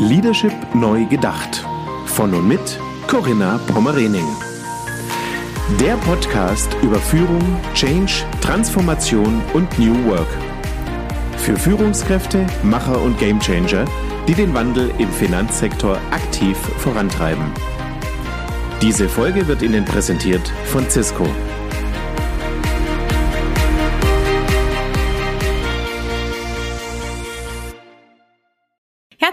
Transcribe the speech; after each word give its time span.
Leadership 0.00 0.54
neu 0.74 1.04
gedacht. 1.04 1.62
Von 2.06 2.32
und 2.32 2.48
mit 2.48 2.80
Corinna 3.06 3.60
Pommerening. 3.66 4.24
Der 5.78 5.94
Podcast 5.98 6.74
über 6.82 6.98
Führung, 6.98 7.42
Change, 7.74 8.24
Transformation 8.40 9.42
und 9.52 9.78
New 9.78 9.94
Work. 10.06 10.26
Für 11.36 11.54
Führungskräfte, 11.54 12.46
Macher 12.62 12.98
und 12.98 13.18
Gamechanger, 13.18 13.84
die 14.26 14.32
den 14.32 14.54
Wandel 14.54 14.90
im 14.96 15.10
Finanzsektor 15.10 15.98
aktiv 16.10 16.56
vorantreiben. 16.78 17.44
Diese 18.80 19.06
Folge 19.06 19.46
wird 19.48 19.60
Ihnen 19.60 19.84
präsentiert 19.84 20.50
von 20.64 20.88
Cisco. 20.88 21.28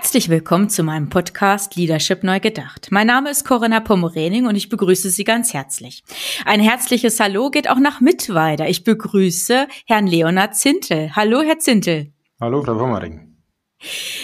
Herzlich 0.08 0.30
willkommen 0.30 0.70
zu 0.70 0.84
meinem 0.84 1.10
Podcast 1.10 1.76
Leadership 1.76 2.24
Neu 2.24 2.40
Gedacht. 2.40 2.88
Mein 2.92 3.08
Name 3.08 3.30
ist 3.30 3.44
Corinna 3.44 3.82
Pomorening 3.82 4.46
und 4.46 4.56
ich 4.56 4.70
begrüße 4.70 5.10
Sie 5.10 5.26
ganz 5.26 5.54
herzlich. 5.54 6.02
Ein 6.46 6.62
herzliches 6.62 7.20
Hallo 7.20 7.50
geht 7.50 7.70
auch 7.70 7.78
nach 7.78 8.00
Mittweida. 8.00 8.68
Ich 8.68 8.86
begrüße 8.86 9.68
Herrn 9.86 10.08
Leonard 10.08 10.56
Zintel. 10.56 11.14
Hallo, 11.14 11.42
Herr 11.42 11.60
Zintel. 11.60 12.14
Hallo, 12.40 12.64
Frau 12.64 12.76
Pommering. 12.76 13.27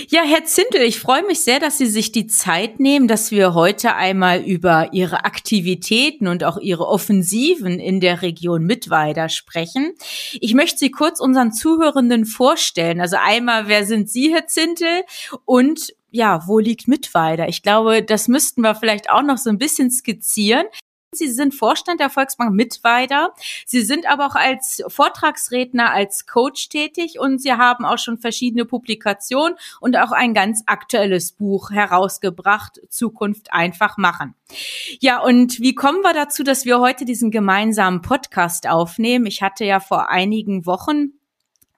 Ja, 0.09 0.21
Herr 0.23 0.45
Zintel, 0.45 0.81
ich 0.81 0.99
freue 0.99 1.25
mich 1.25 1.41
sehr, 1.41 1.59
dass 1.59 1.77
Sie 1.77 1.85
sich 1.85 2.11
die 2.11 2.25
Zeit 2.25 2.80
nehmen, 2.80 3.07
dass 3.07 3.30
wir 3.30 3.53
heute 3.53 3.95
einmal 3.95 4.41
über 4.41 4.89
Ihre 4.94 5.25
Aktivitäten 5.25 6.27
und 6.27 6.44
auch 6.44 6.57
Ihre 6.57 6.88
Offensiven 6.88 7.80
in 7.80 7.99
der 7.99 8.23
Region 8.23 8.63
Mittweida 8.63 9.30
sprechen. 9.30 9.94
Ich 10.41 10.55
möchte 10.55 10.80
Sie 10.80 10.91
kurz 10.91 11.20
unseren 11.20 11.53
Zuhörenden 11.53 12.25
vorstellen. 12.25 12.99
Also 12.99 13.17
einmal, 13.20 13.67
wer 13.67 13.85
sind 13.85 14.09
Sie, 14.09 14.34
Herr 14.34 14.47
Zintel? 14.47 15.03
Und 15.45 15.94
ja, 16.09 16.44
wo 16.47 16.59
liegt 16.59 16.88
Mittweida? 16.88 17.47
Ich 17.47 17.63
glaube, 17.63 18.03
das 18.03 18.28
müssten 18.28 18.61
wir 18.61 18.75
vielleicht 18.75 19.09
auch 19.09 19.23
noch 19.23 19.38
so 19.38 19.50
ein 19.50 19.58
bisschen 19.58 19.89
skizzieren. 19.91 20.66
Sie 21.16 21.30
sind 21.30 21.53
Vorstand 21.53 22.00
der 22.00 22.09
Volksbank 22.09 22.53
Mittweida. 22.53 23.33
Sie 23.66 23.81
sind 23.81 24.08
aber 24.08 24.28
auch 24.28 24.36
als 24.36 24.83
Vortragsredner, 24.88 25.92
als 25.92 26.25
Coach 26.25 26.69
tätig 26.69 27.19
und 27.19 27.42
Sie 27.42 27.53
haben 27.53 27.86
auch 27.86 27.97
schon 27.97 28.17
verschiedene 28.17 28.66
Publikationen 28.66 29.56
und 29.80 29.97
auch 29.97 30.11
ein 30.11 30.34
ganz 30.34 30.64
aktuelles 30.66 31.31
Buch 31.31 31.72
herausgebracht, 31.72 32.81
Zukunft 32.89 33.53
einfach 33.53 33.97
machen. 33.97 34.36
Ja, 35.00 35.22
und 35.22 35.59
wie 35.59 35.75
kommen 35.75 36.02
wir 36.02 36.14
dazu, 36.14 36.44
dass 36.44 36.66
wir 36.66 36.80
heute 36.80 37.06
diesen 37.06 37.31
gemeinsamen 37.31 38.02
Podcast 38.02 38.67
aufnehmen? 38.67 39.25
Ich 39.25 39.41
hatte 39.41 39.66
ja 39.66 39.80
vor 39.80 40.09
einigen 40.09 40.66
Wochen 40.66 41.14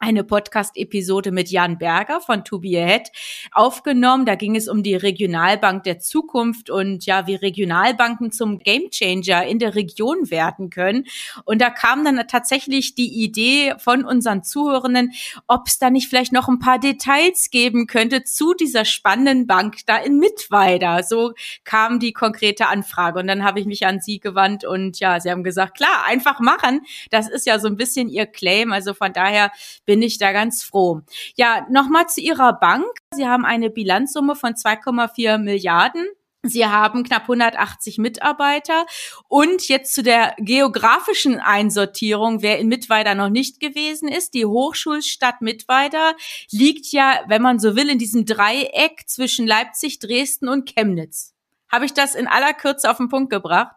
eine 0.05 0.23
Podcast-Episode 0.23 1.31
mit 1.31 1.49
Jan 1.49 1.79
Berger 1.79 2.21
von 2.21 2.43
To 2.43 2.59
Be 2.59 2.77
Ahead 2.77 3.11
aufgenommen. 3.51 4.27
Da 4.27 4.35
ging 4.35 4.55
es 4.55 4.67
um 4.67 4.83
die 4.83 4.95
Regionalbank 4.95 5.83
der 5.83 5.97
Zukunft 5.97 6.69
und 6.69 7.07
ja, 7.07 7.25
wie 7.25 7.35
Regionalbanken 7.35 8.31
zum 8.31 8.59
Gamechanger 8.59 9.47
in 9.47 9.57
der 9.57 9.73
Region 9.73 10.29
werden 10.29 10.69
können. 10.69 11.05
Und 11.43 11.59
da 11.59 11.71
kam 11.71 12.05
dann 12.05 12.27
tatsächlich 12.27 12.93
die 12.93 13.23
Idee 13.23 13.73
von 13.79 14.05
unseren 14.05 14.43
Zuhörenden, 14.43 15.11
ob 15.47 15.67
es 15.67 15.79
da 15.79 15.89
nicht 15.89 16.07
vielleicht 16.07 16.33
noch 16.33 16.47
ein 16.47 16.59
paar 16.59 16.77
Details 16.77 17.49
geben 17.49 17.87
könnte 17.87 18.23
zu 18.23 18.53
dieser 18.53 18.85
spannenden 18.85 19.47
Bank 19.47 19.77
da 19.87 19.97
in 19.97 20.19
Mittweida. 20.19 21.01
So 21.01 21.33
kam 21.63 21.99
die 21.99 22.13
konkrete 22.13 22.67
Anfrage. 22.67 23.19
Und 23.19 23.27
dann 23.27 23.43
habe 23.43 23.59
ich 23.59 23.65
mich 23.65 23.87
an 23.87 24.01
Sie 24.01 24.19
gewandt 24.19 24.65
und 24.65 24.99
ja, 24.99 25.19
Sie 25.19 25.31
haben 25.31 25.43
gesagt, 25.43 25.77
klar, 25.77 26.05
einfach 26.05 26.39
machen. 26.39 26.81
Das 27.09 27.27
ist 27.27 27.47
ja 27.47 27.57
so 27.57 27.67
ein 27.67 27.75
bisschen 27.75 28.07
Ihr 28.07 28.27
Claim. 28.27 28.71
Also 28.71 28.93
von 28.93 29.11
daher 29.11 29.51
bin 29.85 29.94
ich 30.01 30.17
da 30.17 30.31
ganz 30.31 30.63
froh. 30.63 31.01
Ja, 31.35 31.65
nochmal 31.69 32.07
zu 32.07 32.21
Ihrer 32.21 32.53
Bank. 32.53 32.85
Sie 33.13 33.27
haben 33.27 33.45
eine 33.45 33.69
Bilanzsumme 33.69 34.35
von 34.35 34.53
2,4 34.53 35.37
Milliarden. 35.37 36.05
Sie 36.47 36.65
haben 36.65 37.03
knapp 37.03 37.23
180 37.23 37.97
Mitarbeiter 37.97 38.85
und 39.27 39.67
jetzt 39.67 39.93
zu 39.95 40.03
der 40.03 40.35
geografischen 40.37 41.39
Einsortierung, 41.39 42.41
wer 42.41 42.59
in 42.59 42.67
Mittweida 42.67 43.15
noch 43.15 43.29
nicht 43.29 43.59
gewesen 43.59 44.07
ist. 44.07 44.33
Die 44.33 44.45
Hochschulstadt 44.45 45.41
Mittweida 45.41 46.13
liegt 46.51 46.91
ja, 46.91 47.21
wenn 47.27 47.41
man 47.41 47.59
so 47.59 47.75
will, 47.75 47.89
in 47.89 47.97
diesem 47.97 48.25
Dreieck 48.25 49.03
zwischen 49.07 49.47
Leipzig, 49.47 49.99
Dresden 49.99 50.47
und 50.47 50.67
Chemnitz. 50.67 51.33
Habe 51.71 51.85
ich 51.85 51.93
das 51.93 52.15
in 52.15 52.27
aller 52.27 52.53
Kürze 52.53 52.89
auf 52.89 52.97
den 52.97 53.09
Punkt 53.09 53.31
gebracht? 53.31 53.75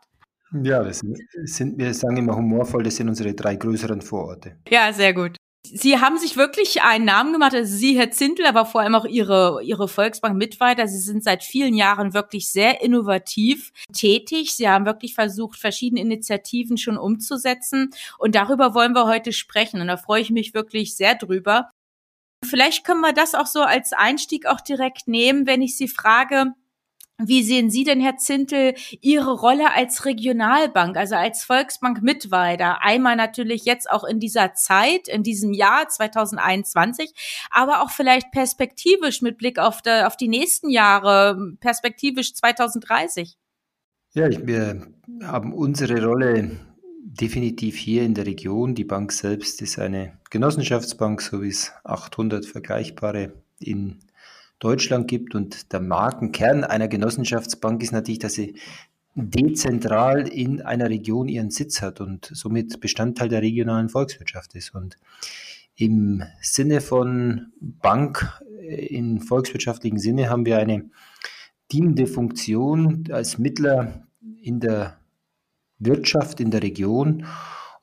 Ja, 0.63 0.83
das 0.83 1.03
sind, 1.45 1.79
wir 1.79 1.93
sagen 1.93 2.17
immer 2.17 2.37
humorvoll, 2.37 2.83
das 2.83 2.97
sind 2.97 3.09
unsere 3.09 3.35
drei 3.35 3.57
größeren 3.57 4.01
Vororte. 4.01 4.57
Ja, 4.69 4.93
sehr 4.93 5.13
gut. 5.13 5.37
Sie 5.65 6.01
haben 6.01 6.19
sich 6.19 6.37
wirklich 6.37 6.83
einen 6.83 7.05
Namen 7.05 7.33
gemacht, 7.33 7.55
also 7.55 7.77
Sie, 7.77 7.99
Herr 7.99 8.11
Zintel, 8.11 8.47
aber 8.47 8.65
vor 8.65 8.81
allem 8.81 8.95
auch 8.95 9.05
Ihre, 9.05 9.61
Ihre 9.63 9.89
Volksbank 9.89 10.37
Mittweiter. 10.37 10.89
Sie 10.89 10.99
sind 10.99 11.23
seit 11.23 11.43
vielen 11.43 11.75
Jahren 11.75 12.15
wirklich 12.15 12.51
sehr 12.51 12.81
innovativ 12.81 13.73
tätig. 13.93 14.55
Sie 14.55 14.69
haben 14.69 14.87
wirklich 14.87 15.15
versucht, 15.15 15.59
verschiedene 15.59 16.01
Initiativen 16.01 16.79
schon 16.79 16.97
umzusetzen. 16.97 17.91
Und 18.19 18.35
darüber 18.35 18.75
wollen 18.75 18.95
wir 18.95 19.07
heute 19.07 19.33
sprechen. 19.33 19.81
Und 19.81 19.89
da 19.89 19.97
freue 19.97 20.23
ich 20.23 20.31
mich 20.31 20.55
wirklich 20.55 20.97
sehr 20.97 21.15
drüber. 21.17 21.71
Vielleicht 22.45 22.85
können 22.85 23.01
wir 23.01 23.13
das 23.13 23.35
auch 23.35 23.47
so 23.47 23.61
als 23.61 23.93
Einstieg 23.93 24.47
auch 24.47 24.61
direkt 24.61 25.09
nehmen, 25.09 25.47
wenn 25.47 25.61
ich 25.61 25.77
Sie 25.77 25.89
frage, 25.89 26.55
wie 27.21 27.43
sehen 27.43 27.69
Sie 27.69 27.83
denn, 27.83 28.01
Herr 28.01 28.17
Zintel, 28.17 28.75
Ihre 29.01 29.33
Rolle 29.33 29.75
als 29.75 30.05
Regionalbank, 30.05 30.97
also 30.97 31.17
als 31.17 31.43
Volksbank 31.43 32.01
Mittweida? 32.01 32.79
Einmal 32.81 33.17
natürlich 33.17 33.65
jetzt 33.65 33.91
auch 33.91 34.05
in 34.05 34.21
dieser 34.21 34.55
Zeit, 34.55 35.09
in 35.09 35.25
diesem 35.25 35.53
Jahr 35.53 35.89
2021, 35.89 37.13
aber 37.51 37.83
auch 37.83 37.91
vielleicht 37.91 38.31
perspektivisch 38.31 39.21
mit 39.21 39.37
Blick 39.37 39.59
auf, 39.59 39.83
die, 39.83 40.07
auf 40.07 40.17
die 40.17 40.29
nächsten 40.29 40.71
Jahre, 40.71 41.57
perspektivisch 41.59 42.35
2030. 42.35 43.37
Ja, 44.15 44.29
wir 44.47 44.87
haben 45.23 45.53
unsere 45.53 46.05
Rolle 46.05 46.61
definitiv 47.03 47.77
hier 47.77 48.05
in 48.05 48.15
der 48.15 48.27
Region. 48.27 48.75
Die 48.75 48.85
Bank 48.85 49.13
selbst 49.13 49.61
ist 49.61 49.79
eine 49.79 50.19
Genossenschaftsbank, 50.31 51.21
so 51.21 51.43
wie 51.43 51.49
es 51.49 51.73
800 51.85 52.47
vergleichbare 52.47 53.33
in 53.59 53.99
Deutschland 54.59 55.09
gibt. 55.09 55.35
Und 55.35 55.73
der 55.73 55.81
Markenkern 55.81 56.65
einer 56.65 56.89
Genossenschaftsbank 56.89 57.83
ist 57.83 57.93
natürlich, 57.93 58.19
dass 58.19 58.35
sie 58.35 58.55
dezentral 59.15 60.29
in 60.29 60.63
einer 60.63 60.89
Region 60.89 61.29
ihren 61.29 61.51
Sitz 61.51 61.83
hat 61.83 62.01
und 62.01 62.31
somit 62.33 62.81
Bestandteil 62.81 63.29
der 63.29 63.43
regionalen 63.43 63.89
Volkswirtschaft 63.89 64.55
ist. 64.55 64.75
Und 64.75 64.97
im 65.75 66.23
Sinne 66.41 66.81
von 66.81 67.53
Bank, 67.61 68.41
äh, 68.61 68.87
in 68.87 69.21
volkswirtschaftlichen 69.21 69.99
Sinne, 69.99 70.31
haben 70.31 70.47
wir 70.47 70.59
eine 70.59 70.91
dienende 71.71 72.07
Funktion 72.07 73.05
als 73.11 73.39
Mittler 73.39 74.07
in 74.43 74.61
der 74.61 74.99
Wirtschaft, 75.79 76.41
in 76.41 76.51
der 76.51 76.63
Region. 76.63 77.27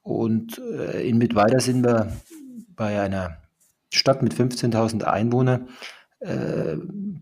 Und 0.01 0.59
äh, 0.59 1.07
in 1.07 1.17
Mittweida 1.17 1.59
sind 1.59 1.83
wir 1.85 2.11
bei 2.75 3.01
einer 3.01 3.37
Stadt 3.93 4.21
mit 4.21 4.33
15.000 4.33 5.03
Einwohnern 5.03 5.69
äh, 6.19 6.77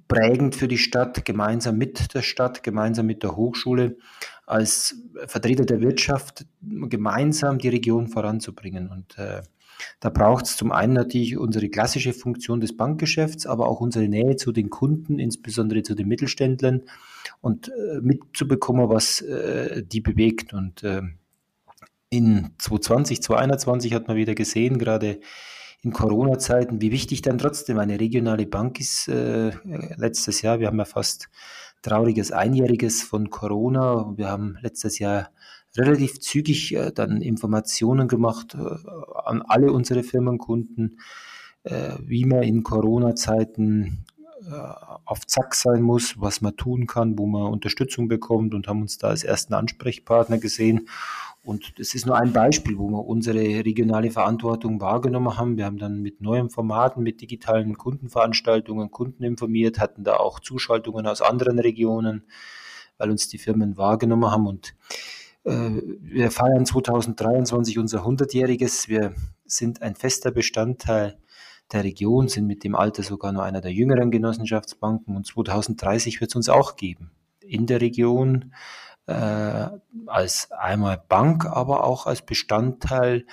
prägend 0.07 0.55
für 0.55 0.67
die 0.67 0.77
Stadt, 0.77 1.25
gemeinsam 1.25 1.77
mit 1.77 2.13
der 2.13 2.21
Stadt, 2.21 2.63
gemeinsam 2.63 3.05
mit 3.05 3.23
der 3.23 3.35
Hochschule, 3.35 3.97
als 4.45 4.95
Vertreter 5.27 5.65
der 5.65 5.81
Wirtschaft 5.81 6.45
gemeinsam 6.61 7.57
die 7.57 7.69
Region 7.69 8.07
voranzubringen. 8.07 8.89
Und 8.89 9.17
äh, 9.17 9.41
da 9.99 10.09
braucht 10.09 10.45
es 10.45 10.57
zum 10.57 10.71
einen 10.71 10.93
natürlich 10.93 11.37
unsere 11.37 11.69
klassische 11.69 12.13
Funktion 12.13 12.61
des 12.61 12.75
Bankgeschäfts, 12.75 13.45
aber 13.45 13.67
auch 13.67 13.81
unsere 13.81 14.07
Nähe 14.07 14.35
zu 14.35 14.51
den 14.51 14.69
Kunden, 14.69 15.19
insbesondere 15.19 15.83
zu 15.83 15.95
den 15.95 16.07
Mittelständlern 16.07 16.83
und 17.41 17.69
äh, 17.69 18.01
mitzubekommen, 18.01 18.89
was 18.89 19.21
äh, 19.21 19.83
die 19.83 20.01
bewegt. 20.01 20.53
Und 20.53 20.83
äh, 20.83 21.01
in 22.09 22.51
2020, 22.59 23.23
2021 23.23 23.93
hat 23.93 24.07
man 24.07 24.17
wieder 24.17 24.35
gesehen, 24.35 24.77
gerade 24.77 25.19
in 25.83 25.91
Corona-Zeiten, 25.91 26.81
wie 26.81 26.91
wichtig 26.91 27.21
dann 27.21 27.37
trotzdem 27.37 27.77
eine 27.77 27.99
regionale 27.99 28.45
Bank 28.45 28.79
ist. 28.79 29.09
Äh, 29.09 29.51
letztes 29.97 30.41
Jahr, 30.41 30.59
wir 30.59 30.67
haben 30.67 30.79
ja 30.79 30.85
fast 30.85 31.29
trauriges 31.81 32.31
Einjähriges 32.31 33.03
von 33.03 33.29
Corona. 33.29 34.13
Wir 34.15 34.29
haben 34.29 34.57
letztes 34.61 34.97
Jahr 34.99 35.29
relativ 35.75 36.21
zügig 36.21 36.73
äh, 36.73 36.91
dann 36.93 37.21
Informationen 37.21 38.07
gemacht 38.07 38.55
äh, 38.55 38.59
an 39.25 39.41
alle 39.41 39.71
unsere 39.71 40.03
Firmenkunden, 40.03 40.99
wie 41.99 42.25
man 42.25 42.43
in 42.43 42.61
Corona-Zeiten 42.61 44.03
auf 45.05 45.25
Zack 45.25 45.55
sein 45.55 45.81
muss, 45.81 46.19
was 46.19 46.41
man 46.41 46.57
tun 46.57 46.87
kann, 46.87 47.17
wo 47.17 47.25
man 47.25 47.53
Unterstützung 47.53 48.09
bekommt 48.09 48.53
und 48.53 48.67
haben 48.67 48.81
uns 48.81 48.97
da 48.97 49.07
als 49.07 49.23
ersten 49.23 49.53
Ansprechpartner 49.53 50.39
gesehen 50.39 50.89
und 51.43 51.77
das 51.77 51.93
ist 51.93 52.05
nur 52.05 52.17
ein 52.17 52.31
Beispiel, 52.31 52.77
wo 52.77 52.87
wir 52.89 53.05
unsere 53.05 53.39
regionale 53.39 54.11
Verantwortung 54.11 54.79
wahrgenommen 54.79 55.37
haben. 55.37 55.57
Wir 55.57 55.65
haben 55.65 55.77
dann 55.77 56.01
mit 56.01 56.21
neuen 56.21 56.49
Formaten, 56.49 57.03
mit 57.03 57.19
digitalen 57.19 57.77
Kundenveranstaltungen 57.77 58.91
Kunden 58.91 59.23
informiert, 59.23 59.77
hatten 59.77 60.05
da 60.05 60.15
auch 60.15 60.39
Zuschaltungen 60.39 61.05
aus 61.05 61.21
anderen 61.21 61.59
Regionen, 61.59 62.23
weil 62.97 63.11
uns 63.11 63.27
die 63.27 63.39
Firmen 63.39 63.75
wahrgenommen 63.75 64.31
haben. 64.31 64.47
Und 64.47 64.73
äh, 65.43 65.81
wir 65.99 66.31
feiern 66.31 66.65
2023 66.65 67.77
unser 67.77 68.05
100-jähriges. 68.05 68.87
Wir 68.87 69.13
sind 69.45 69.81
ein 69.81 69.95
fester 69.95 70.31
Bestandteil 70.31 71.17
der 71.73 71.83
Region, 71.83 72.29
sind 72.29 72.47
mit 72.47 72.63
dem 72.63 72.73
Alter 72.73 73.03
sogar 73.03 73.33
noch 73.33 73.41
einer 73.41 73.59
der 73.59 73.73
jüngeren 73.73 74.11
Genossenschaftsbanken 74.11 75.15
und 75.15 75.27
2030 75.27 76.21
wird 76.21 76.31
es 76.31 76.35
uns 76.35 76.47
auch 76.47 76.77
geben. 76.77 77.11
In 77.41 77.65
der 77.65 77.81
Region 77.81 78.53
äh, 79.07 79.67
als 80.07 80.51
einmal 80.51 81.01
Bank, 81.07 81.45
aber 81.45 81.83
auch 81.83 82.05
als 82.05 82.21
Bestandteil 82.21 83.25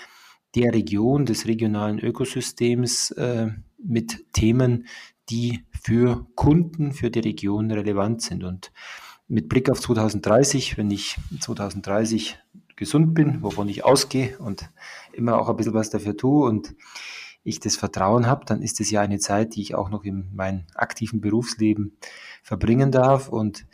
der 0.54 0.74
Region, 0.74 1.26
des 1.26 1.46
regionalen 1.46 1.98
Ökosystems 1.98 3.12
äh, 3.12 3.48
mit 3.78 4.32
Themen, 4.32 4.86
die 5.28 5.64
für 5.80 6.26
Kunden, 6.34 6.92
für 6.92 7.10
die 7.10 7.20
Region 7.20 7.70
relevant 7.70 8.22
sind. 8.22 8.44
Und 8.44 8.72
mit 9.28 9.48
Blick 9.48 9.70
auf 9.70 9.80
2030, 9.80 10.76
wenn 10.76 10.90
ich 10.90 11.16
2030 11.38 12.38
gesund 12.74 13.14
bin, 13.14 13.42
wovon 13.42 13.68
ich 13.68 13.84
ausgehe 13.84 14.36
und 14.38 14.70
immer 15.12 15.38
auch 15.38 15.48
ein 15.48 15.56
bisschen 15.56 15.74
was 15.74 15.90
dafür 15.90 16.16
tue 16.16 16.48
und 16.48 16.74
ich 17.42 17.60
das 17.60 17.76
Vertrauen 17.76 18.26
habe, 18.26 18.44
dann 18.44 18.60
ist 18.60 18.80
es 18.80 18.90
ja 18.90 19.00
eine 19.00 19.18
Zeit, 19.18 19.54
die 19.54 19.62
ich 19.62 19.74
auch 19.74 19.88
noch 19.88 20.04
in 20.04 20.34
meinem 20.34 20.64
aktiven 20.74 21.20
Berufsleben 21.20 21.96
verbringen 22.42 22.90
darf. 22.90 23.28
Und 23.28 23.66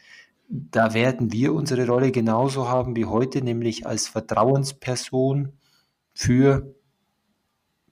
da 0.48 0.94
werden 0.94 1.32
wir 1.32 1.52
unsere 1.52 1.86
Rolle 1.86 2.12
genauso 2.12 2.68
haben 2.68 2.96
wie 2.96 3.04
heute, 3.04 3.42
nämlich 3.42 3.86
als 3.86 4.08
Vertrauensperson 4.08 5.52
für 6.14 6.74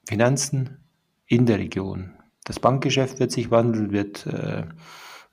Finanzen 0.07 0.79
in 1.27 1.47
der 1.47 1.59
Region. 1.59 2.13
Das 2.45 2.61
Bankgeschäft 2.61 3.19
wird 3.21 3.33
sich 3.33 3.51
wandeln, 3.51 3.91
wird, 3.91 4.27
äh, 4.27 4.65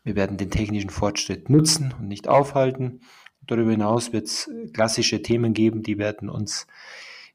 wir 0.04 0.16
werden 0.16 0.38
den 0.38 0.50
technischen 0.50 0.90
Fortschritt 0.90 1.50
nutzen 1.50 1.94
und 2.00 2.08
nicht 2.08 2.28
aufhalten. 2.28 3.02
Darüber 3.46 3.72
hinaus 3.72 4.14
wird 4.14 4.28
es 4.28 4.50
klassische 4.74 5.22
Themen 5.22 5.54
geben, 5.54 5.84
die 5.84 5.98
werden 5.98 6.30
uns 6.30 6.68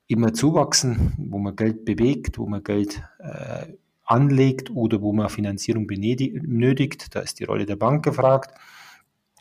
immer 0.07 0.33
zuwachsen, 0.33 1.13
wo 1.19 1.39
man 1.39 1.57
Geld 1.57 1.85
bewegt, 1.85 2.39
wo 2.39 2.47
man 2.47 2.63
Geld 2.63 3.03
äh, 3.19 3.67
anlegt 4.05 4.71
oder 4.71 5.03
wo 5.03 5.13
man 5.13 5.29
Finanzierung 5.29 5.87
benötigt. 5.87 7.15
Da 7.15 7.21
ist 7.21 7.41
die 7.41 7.45
Rolle 7.45 7.67
der 7.67 7.77
Bank 7.77 8.05
gefragt. 8.05 8.55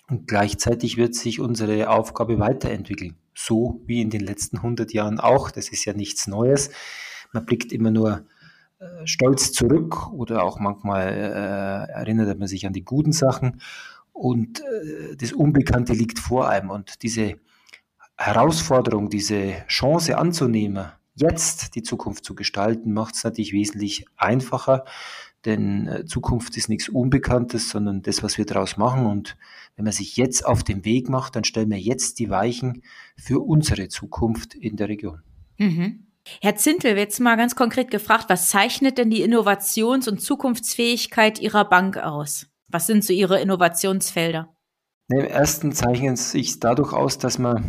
Und 0.08 0.28
gleichzeitig 0.28 0.98
wird 0.98 1.16
sich 1.16 1.40
unsere 1.40 1.90
Aufgabe 1.90 2.40
weiterentwickeln. 2.40 3.16
So 3.34 3.82
wie 3.86 4.02
in 4.02 4.10
den 4.10 4.22
letzten 4.22 4.58
100 4.58 4.94
Jahren 4.94 5.20
auch. 5.20 5.52
Das 5.52 5.70
ist 5.70 5.86
ja 5.86 5.94
nichts 5.94 6.28
Neues. 6.28 6.70
Man 7.34 7.46
blickt 7.46 7.72
immer 7.72 7.92
nur 7.92 8.26
äh, 8.80 9.08
stolz 9.08 9.52
zurück 9.52 10.12
oder 10.12 10.44
auch 10.44 10.60
manchmal 10.60 11.08
äh, 11.08 11.92
erinnert 11.92 12.38
man 12.38 12.48
sich 12.48 12.68
an 12.68 12.74
die 12.74 12.84
guten 12.84 13.12
Sachen 13.14 13.62
und 14.16 14.62
äh, 14.62 15.18
das 15.18 15.34
Unbekannte 15.34 15.92
liegt 15.92 16.20
vor 16.20 16.48
einem 16.48 16.70
und 16.70 17.04
diese 17.04 17.36
Herausforderung, 18.18 19.10
diese 19.10 19.66
Chance 19.68 20.18
anzunehmen, 20.18 20.86
jetzt 21.16 21.76
die 21.76 21.84
Zukunft 21.84 22.24
zu 22.24 22.34
gestalten, 22.34 22.94
macht 22.94 23.16
es 23.16 23.26
natürlich 23.26 23.52
wesentlich 23.52 24.06
einfacher, 24.16 24.86
denn 25.46 25.88
äh, 25.88 26.06
Zukunft 26.06 26.58
ist 26.58 26.70
nichts 26.70 26.90
Unbekanntes, 26.90 27.70
sondern 27.70 28.02
das, 28.02 28.24
was 28.24 28.38
wir 28.38 28.46
daraus 28.46 28.78
machen. 28.78 29.06
Und 29.06 29.38
wenn 29.76 29.86
man 29.86 29.94
sich 29.94 30.18
jetzt 30.18 30.46
auf 30.46 30.64
den 30.64 30.86
Weg 30.86 31.10
macht, 31.10 31.36
dann 31.36 31.44
stellen 31.44 31.70
wir 31.70 31.80
jetzt 31.80 32.20
die 32.20 32.30
Weichen 32.30 32.82
für 33.18 33.40
unsere 33.40 33.88
Zukunft 33.88 34.56
in 34.56 34.76
der 34.76 34.90
Region. 34.90 35.22
Mhm. 35.58 36.08
Herr 36.42 36.56
Zintel, 36.56 36.98
jetzt 36.98 37.20
mal 37.20 37.38
ganz 37.38 37.56
konkret 37.56 37.92
gefragt, 37.92 38.26
was 38.30 38.50
zeichnet 38.50 38.98
denn 38.98 39.12
die 39.12 39.22
Innovations- 39.22 40.08
und 40.08 40.20
Zukunftsfähigkeit 40.20 41.40
Ihrer 41.40 41.66
Bank 41.66 41.98
aus? 41.98 42.48
Was 42.68 42.88
sind 42.88 43.04
so 43.04 43.14
Ihre 43.14 43.40
Innovationsfelder? 43.40 44.50
Im 45.10 45.20
ersten 45.20 45.72
zeichnen 45.72 46.16
sich 46.16 46.60
dadurch 46.60 46.94
aus, 46.94 47.20
dass 47.20 47.38
wir 47.38 47.62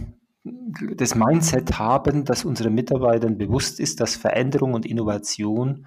das 0.96 1.14
Mindset 1.14 1.78
haben, 1.78 2.24
dass 2.24 2.44
unseren 2.44 2.74
Mitarbeitern 2.74 3.36
bewusst 3.36 3.78
ist, 3.78 4.00
dass 4.00 4.16
Veränderung 4.16 4.72
und 4.72 4.86
Innovation 4.86 5.86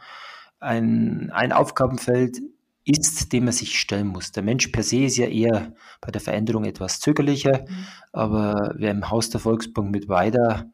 ein, 0.59 1.31
ein 1.31 1.51
Aufgabenfeld 1.51 2.41
ist, 2.85 3.33
dem 3.33 3.45
man 3.45 3.53
sich 3.53 3.79
stellen 3.79 4.07
muss. 4.07 4.31
Der 4.31 4.43
Mensch 4.43 4.67
per 4.67 4.83
se 4.83 5.05
ist 5.05 5.17
ja 5.17 5.27
eher 5.27 5.73
bei 6.01 6.11
der 6.11 6.21
Veränderung 6.21 6.65
etwas 6.65 6.99
zögerlicher, 6.99 7.65
mhm. 7.67 7.85
aber 8.11 8.73
wer 8.77 8.91
im 8.91 9.09
Haus 9.09 9.29
der 9.29 9.39
Volksbank 9.39 9.91
mit 9.91 10.09
weiter 10.09 10.71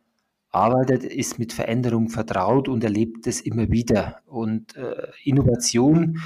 arbeitet, 0.52 1.04
ist 1.04 1.38
mit 1.38 1.52
Veränderung 1.52 2.10
vertraut 2.10 2.70
und 2.70 2.84
erlebt 2.84 3.28
es 3.28 3.42
immer 3.42 3.70
wieder. 3.70 4.22
Und 4.26 4.76
äh, 4.78 5.08
Innovation 5.24 6.22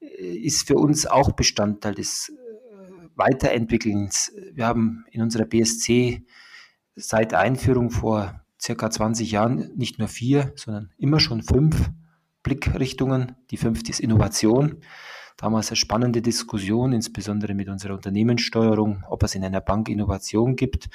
äh, 0.00 0.36
ist 0.36 0.66
für 0.66 0.74
uns 0.74 1.06
auch 1.06 1.32
Bestandteil 1.32 1.94
des 1.94 2.30
äh, 2.30 2.34
Weiterentwickelns. 3.14 4.32
Wir 4.52 4.66
haben 4.66 5.04
in 5.12 5.22
unserer 5.22 5.44
BSC 5.44 6.24
seit 6.96 7.34
Einführung 7.34 7.90
vor 7.90 8.42
circa 8.60 8.90
20 8.90 9.30
Jahren 9.30 9.70
nicht 9.76 10.00
nur 10.00 10.08
vier, 10.08 10.52
sondern 10.56 10.90
immer 10.98 11.20
schon 11.20 11.42
fünf 11.42 11.90
Blickrichtungen. 12.42 13.36
Die 13.50 13.56
fünfte 13.56 13.90
ist 13.90 14.00
Innovation. 14.00 14.80
Damals 15.36 15.70
eine 15.70 15.76
spannende 15.76 16.22
Diskussion, 16.22 16.92
insbesondere 16.92 17.54
mit 17.54 17.68
unserer 17.68 17.94
Unternehmenssteuerung, 17.94 19.04
ob 19.08 19.22
es 19.22 19.34
in 19.34 19.44
einer 19.44 19.60
Bank 19.60 19.88
Innovation 19.88 20.56
gibt 20.56 20.88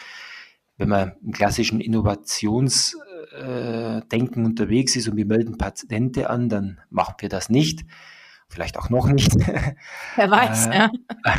wenn 0.77 0.89
man 0.89 1.13
im 1.23 1.31
klassischen 1.31 1.79
Innovationsdenken 1.79 4.45
unterwegs 4.45 4.95
ist 4.95 5.07
und 5.07 5.17
wir 5.17 5.25
melden 5.25 5.57
Patente 5.57 6.29
an, 6.29 6.49
dann 6.49 6.79
machen 6.89 7.15
wir 7.19 7.29
das 7.29 7.49
nicht. 7.49 7.85
Vielleicht 8.49 8.77
auch 8.77 8.89
noch 8.89 9.07
nicht. 9.07 9.33
Wer 10.15 10.29
weiß, 10.29 10.67
äh, 10.67 10.75
ja. 10.75 10.91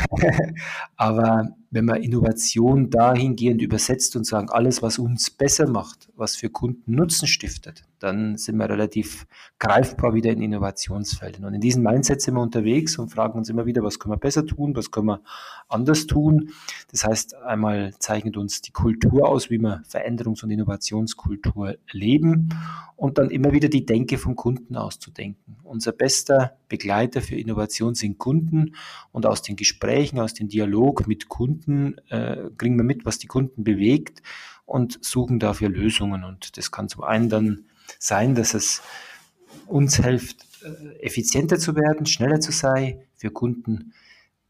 Aber 0.96 1.50
wenn 1.74 1.86
man 1.86 2.04
Innovation 2.04 2.88
dahingehend 2.88 3.60
übersetzt 3.60 4.14
und 4.14 4.24
sagen, 4.24 4.48
alles, 4.48 4.80
was 4.80 5.00
uns 5.00 5.28
besser 5.28 5.68
macht, 5.68 6.08
was 6.14 6.36
für 6.36 6.48
Kunden 6.48 6.94
Nutzen 6.94 7.26
stiftet, 7.26 7.82
dann 7.98 8.36
sind 8.36 8.58
wir 8.58 8.68
relativ 8.68 9.26
greifbar 9.58 10.14
wieder 10.14 10.30
in 10.30 10.40
Innovationsfeldern. 10.40 11.44
Und 11.44 11.54
in 11.54 11.60
diesem 11.60 11.82
Mindset 11.82 12.22
sind 12.22 12.34
wir 12.34 12.42
unterwegs 12.42 12.96
und 12.96 13.08
fragen 13.08 13.36
uns 13.36 13.48
immer 13.48 13.66
wieder, 13.66 13.82
was 13.82 13.98
können 13.98 14.12
wir 14.12 14.18
besser 14.18 14.46
tun, 14.46 14.76
was 14.76 14.92
können 14.92 15.06
wir 15.08 15.22
anders 15.68 16.06
tun. 16.06 16.50
Das 16.92 17.04
heißt, 17.04 17.34
einmal 17.34 17.92
zeichnet 17.98 18.36
uns 18.36 18.60
die 18.60 18.70
Kultur 18.70 19.28
aus, 19.28 19.50
wie 19.50 19.58
wir 19.58 19.82
Veränderungs- 19.88 20.44
und 20.44 20.50
Innovationskultur 20.50 21.76
leben 21.90 22.50
und 22.96 23.18
dann 23.18 23.30
immer 23.30 23.52
wieder 23.52 23.68
die 23.68 23.84
Denke 23.84 24.18
vom 24.18 24.36
Kunden 24.36 24.76
auszudenken. 24.76 25.56
Unser 25.62 25.92
bester 25.92 26.56
Begleiter 26.68 27.22
für 27.22 27.36
Innovation 27.36 27.94
sind 27.94 28.18
Kunden 28.18 28.76
und 29.12 29.26
aus 29.26 29.42
den 29.42 29.56
Gesprächen, 29.56 30.20
aus 30.20 30.34
dem 30.34 30.48
Dialog 30.48 31.06
mit 31.06 31.28
Kunden 31.28 31.63
Kunden, 31.64 31.98
äh, 32.08 32.50
kriegen 32.56 32.76
wir 32.76 32.84
mit, 32.84 33.04
was 33.04 33.18
die 33.18 33.26
Kunden 33.26 33.64
bewegt 33.64 34.22
und 34.66 34.98
suchen 35.04 35.38
dafür 35.38 35.68
Lösungen. 35.68 36.24
Und 36.24 36.56
das 36.56 36.70
kann 36.70 36.88
zum 36.88 37.02
einen 37.04 37.28
dann 37.28 37.64
sein, 37.98 38.34
dass 38.34 38.54
es 38.54 38.82
uns 39.66 39.96
hilft, 39.96 40.46
äh, 40.62 40.98
effizienter 41.00 41.58
zu 41.58 41.76
werden, 41.76 42.06
schneller 42.06 42.40
zu 42.40 42.52
sein, 42.52 43.00
für 43.14 43.30
Kunden 43.30 43.92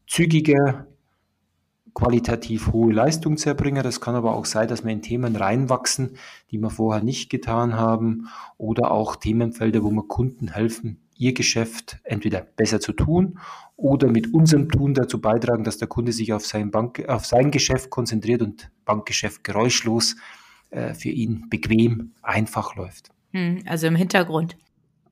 zügiger, 0.07 0.87
qualitativ 1.93 2.73
hohe 2.73 2.91
Leistung 2.91 3.37
zu 3.37 3.49
erbringen. 3.49 3.81
Das 3.81 4.01
kann 4.01 4.15
aber 4.15 4.35
auch 4.35 4.45
sein, 4.45 4.67
dass 4.67 4.83
wir 4.83 4.91
in 4.91 5.01
Themen 5.01 5.35
reinwachsen, 5.35 6.17
die 6.51 6.57
wir 6.57 6.69
vorher 6.69 7.03
nicht 7.03 7.29
getan 7.29 7.75
haben 7.75 8.27
oder 8.57 8.91
auch 8.91 9.15
Themenfelder, 9.15 9.81
wo 9.83 9.91
wir 9.91 10.03
Kunden 10.03 10.49
helfen, 10.49 11.04
ihr 11.17 11.33
Geschäft 11.33 11.97
entweder 12.03 12.41
besser 12.41 12.79
zu 12.79 12.93
tun 12.93 13.39
oder 13.77 14.09
mit 14.09 14.33
unserem 14.33 14.69
Tun 14.69 14.93
dazu 14.93 15.19
beitragen, 15.19 15.63
dass 15.63 15.77
der 15.77 15.87
Kunde 15.87 16.11
sich 16.11 16.33
auf 16.33 16.45
sein, 16.45 16.71
Bank, 16.71 17.03
auf 17.07 17.25
sein 17.25 17.51
Geschäft 17.51 17.89
konzentriert 17.89 18.41
und 18.41 18.69
Bankgeschäft 18.85 19.43
geräuschlos 19.43 20.15
äh, 20.69 20.93
für 20.93 21.09
ihn 21.09 21.49
bequem, 21.49 22.11
einfach 22.21 22.75
läuft. 22.75 23.09
Hm, 23.31 23.63
also 23.65 23.87
im 23.87 23.95
Hintergrund. 23.95 24.57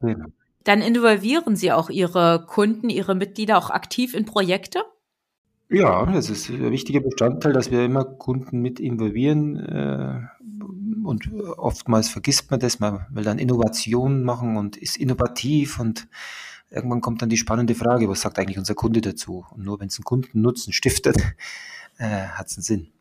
Ja. 0.02 0.16
Dann 0.64 0.82
involvieren 0.82 1.56
Sie 1.56 1.72
auch 1.72 1.90
Ihre 1.90 2.46
Kunden, 2.48 2.90
Ihre 2.90 3.16
Mitglieder 3.16 3.58
auch 3.58 3.70
aktiv 3.70 4.14
in 4.14 4.26
Projekte? 4.26 4.84
Ja, 5.70 6.06
das 6.06 6.30
ist 6.30 6.50
ein 6.50 6.72
wichtiger 6.72 7.00
Bestandteil, 7.00 7.52
dass 7.52 7.72
wir 7.72 7.84
immer 7.84 8.06
Kunden 8.06 8.62
mit 8.62 8.80
involvieren. 8.80 9.60
Äh, 9.60 10.22
und 11.06 11.30
oftmals 11.58 12.10
vergisst 12.10 12.52
man 12.52 12.60
das, 12.60 12.80
man 12.80 13.06
will 13.10 13.24
dann 13.24 13.40
Innovationen 13.40 14.24
machen 14.24 14.58
und 14.58 14.78
ist 14.78 14.98
innovativ 14.98 15.80
und 15.80 16.08
irgendwann 16.70 17.02
kommt 17.02 17.22
dann 17.22 17.30
die 17.30 17.38
spannende 17.38 17.76
Frage, 17.76 18.10
was 18.10 18.22
sagt 18.22 18.40
eigentlich 18.40 18.58
unser 18.58 18.76
Kunde 18.76 19.02
dazu? 19.02 19.46
Und 19.52 19.64
nur 19.64 19.80
wenn 19.80 19.88
es 19.88 19.98
einen 19.98 20.06
Kundennutzen 20.06 20.74
stiftet, 20.74 21.18
äh, 21.98 22.28
hat 22.28 22.48
es 22.48 22.58
einen 22.58 22.64
Sinn. 22.64 22.94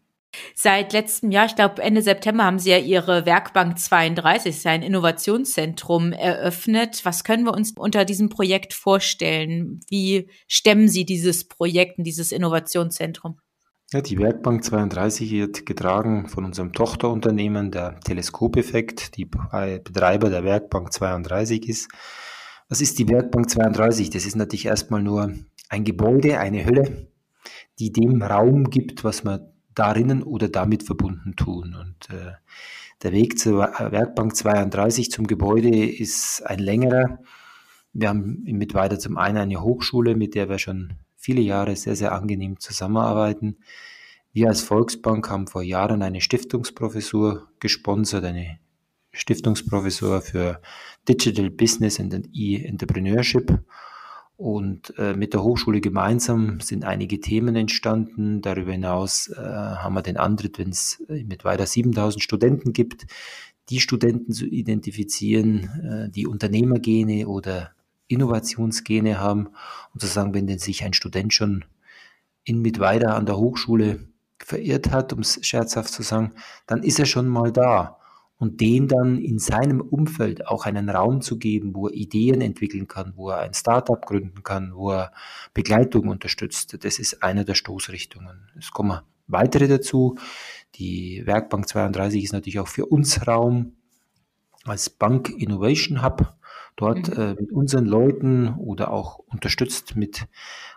Seit 0.55 0.93
letztem 0.95 1.31
Jahr, 1.31 1.47
ich 1.47 1.57
glaube 1.57 1.83
Ende 1.83 2.01
September, 2.01 2.45
haben 2.45 2.59
Sie 2.59 2.71
ja 2.71 2.79
Ihre 2.79 3.27
Werkbank 3.27 3.79
32, 3.79 4.51
ist 4.51 4.65
ja 4.65 4.71
ein 4.71 4.83
Innovationszentrum 4.83 6.13
eröffnet. 6.13 7.05
Was 7.05 7.25
können 7.25 7.45
wir 7.45 7.53
uns 7.53 7.73
unter 7.77 8.07
diesem 8.07 8.31
Projekt 8.31 8.73
vorstellen? 8.73 9.81
Wie 9.91 10.29
stemmen 10.49 10.89
Sie 10.89 11.05
dieses 11.05 11.49
Projekt 11.49 11.99
und 11.99 12.05
dieses 12.05 12.33
Innovationszentrum? 12.33 13.39
Ja, 13.93 14.01
die 14.01 14.19
Werkbank 14.19 14.65
32 14.65 15.31
wird 15.33 15.67
getragen 15.67 16.27
von 16.27 16.47
unserem 16.47 16.73
Tochterunternehmen, 16.73 17.71
der 17.71 18.01
Teleskopeffekt, 18.01 19.19
die 19.19 19.27
Betreiber 19.27 20.31
der 20.31 20.45
Werkbank 20.45 20.95
32 20.95 21.69
ist. 21.69 21.91
Was 22.71 22.81
ist 22.81 22.99
die 22.99 23.07
Werkbank 23.11 23.51
32? 23.51 24.09
Das 24.09 24.25
ist 24.25 24.35
natürlich 24.35 24.65
erstmal 24.65 25.03
nur 25.03 25.35
ein 25.69 25.85
Gebäude, 25.85 26.39
eine 26.39 26.65
Hölle, 26.65 27.09
die 27.79 27.93
dem 27.93 28.23
Raum 28.23 28.71
gibt, 28.71 29.05
was 29.05 29.25
wir 29.27 29.53
darinnen 29.75 30.23
oder 30.23 30.49
damit 30.49 30.85
verbunden 30.85 31.37
tun. 31.37 31.77
Und 31.79 32.09
äh, 32.09 32.33
der 33.03 33.13
Weg 33.13 33.39
zur 33.39 33.59
Werkbank 33.59 34.35
32 34.35 35.11
zum 35.11 35.27
Gebäude 35.27 35.69
ist 35.69 36.41
ein 36.47 36.61
längerer. 36.61 37.19
Wir 37.93 38.09
haben 38.09 38.43
mit 38.45 38.73
weiter 38.73 38.99
zum 38.99 39.19
einen 39.19 39.37
eine 39.37 39.61
Hochschule, 39.61 40.17
mit 40.17 40.35
der 40.35 40.49
wir 40.49 40.59
schon 40.59 40.95
viele 41.23 41.41
Jahre 41.41 41.77
sehr, 41.77 41.97
sehr 41.97 42.13
angenehm 42.13 42.59
zusammenarbeiten. 42.59 43.59
Wir 44.33 44.49
als 44.49 44.63
Volksbank 44.63 45.31
haben 45.31 45.47
vor 45.47 45.63
Jahren 45.63 46.03
eine 46.03 46.21
Stiftungsprofessur 46.21 47.49
gesponsert, 47.61 48.25
eine 48.25 48.59
Stiftungsprofessor 49.13 50.21
für 50.21 50.61
Digital 51.09 51.51
Business 51.51 52.01
and 52.01 52.29
E-Entrepreneurship. 52.33 53.61
Und 54.37 54.95
äh, 54.99 55.15
mit 55.15 55.35
der 55.35 55.45
Hochschule 55.45 55.81
gemeinsam 55.81 56.59
sind 56.59 56.85
einige 56.85 57.21
Themen 57.21 57.55
entstanden. 57.55 58.43
Darüber 58.43 58.73
hinaus 58.73 59.29
äh, 59.29 59.37
haben 59.37 59.95
wir 59.95 60.03
den 60.03 60.17
Antritt, 60.17 60.59
wenn 60.59 60.71
es 60.71 61.05
äh, 61.09 61.23
mit 61.23 61.45
weiter 61.45 61.67
7000 61.67 62.21
Studenten 62.21 62.73
gibt, 62.73 63.07
die 63.69 63.79
Studenten 63.79 64.33
zu 64.33 64.47
identifizieren, 64.47 66.09
äh, 66.09 66.11
die 66.11 66.27
Unternehmergene 66.27 67.29
oder 67.29 67.71
Innovationsgene 68.09 69.19
haben 69.19 69.49
und 69.93 70.01
zu 70.01 70.07
sagen, 70.07 70.35
wenn 70.35 70.47
denn 70.47 70.59
sich 70.59 70.85
ein 70.85 70.93
Student 70.93 71.33
schon 71.33 71.65
in 72.45 72.61
Mittweida 72.61 73.15
an 73.15 73.27
der 73.27 73.37
Hochschule 73.37 74.09
verirrt 74.39 74.91
hat, 74.91 75.13
um 75.13 75.21
es 75.21 75.39
scherzhaft 75.47 75.93
zu 75.93 76.03
sagen, 76.03 76.33
dann 76.67 76.83
ist 76.83 76.99
er 76.99 77.07
schon 77.07 77.29
mal 77.29 77.53
da 77.53 77.99
und 78.43 78.61
den 78.61 78.89
dann 78.89 79.19
in 79.19 79.39
seinem 79.39 79.81
Umfeld 79.81 80.49
auch 80.49 80.67
einen 80.67 80.89
Raum 80.91 81.21
zu 81.21 81.39
geben, 81.39 81.77
wo 81.77 81.87
er 81.87 81.95
Ideen 81.95 82.41
entwickeln 82.41 82.89
kann, 82.89 83.13
wo 83.15 83.31
er 83.31 83.39
ein 83.39 83.55
Startup 83.55 84.05
gründen 84.05 84.43
kann, 84.43 84.75
wo 84.75 84.91
er 84.91 85.13
Begleitung 85.55 86.09
unterstützt. 86.09 86.85
Das 86.85 86.99
ist 86.99 87.23
eine 87.23 87.45
der 87.45 87.55
Stoßrichtungen. 87.55 88.51
Es 88.59 88.73
kommen 88.73 89.01
weitere 89.29 89.69
dazu. 89.69 90.17
Die 90.75 91.23
Werkbank 91.25 91.69
32 91.69 92.25
ist 92.25 92.33
natürlich 92.33 92.59
auch 92.59 92.67
für 92.67 92.87
uns 92.87 93.29
Raum 93.29 93.77
als 94.65 94.91
Bank 94.91 95.31
Innovation 95.31 96.03
Hub. 96.03 96.35
Dort 96.77 97.09
mhm. 97.09 97.23
äh, 97.23 97.35
mit 97.35 97.53
unseren 97.53 97.87
Leuten 97.87 98.49
oder 98.55 98.91
auch 98.91 99.19
unterstützt 99.19 99.97
mit 99.97 100.27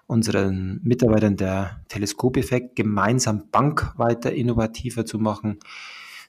unseren 0.07 0.81
Mitarbeitern 0.83 1.37
der 1.37 1.81
Teleskopeffekt 1.87 2.75
gemeinsam 2.75 3.49
Bank 3.49 3.93
weiter 3.97 4.31
innovativer 4.31 5.05
zu 5.05 5.19
machen 5.19 5.59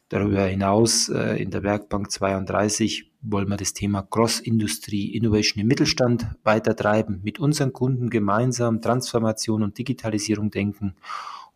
Darüber 0.09 0.45
hinaus 0.45 1.09
äh, 1.09 1.43
in 1.43 1.51
der 1.51 1.65
Werkbank 1.65 2.11
32 2.13 3.11
wollen 3.23 3.49
wir 3.49 3.57
das 3.57 3.73
Thema 3.75 4.03
Cross-Industrie 4.03 5.17
Innovation 5.17 5.61
im 5.61 5.67
Mittelstand 5.67 6.29
weitertreiben, 6.45 7.21
mit 7.25 7.41
unseren 7.41 7.73
Kunden 7.73 8.09
gemeinsam 8.09 8.81
Transformation 8.81 9.65
und 9.65 9.79
Digitalisierung 9.79 10.53
denken. 10.53 10.95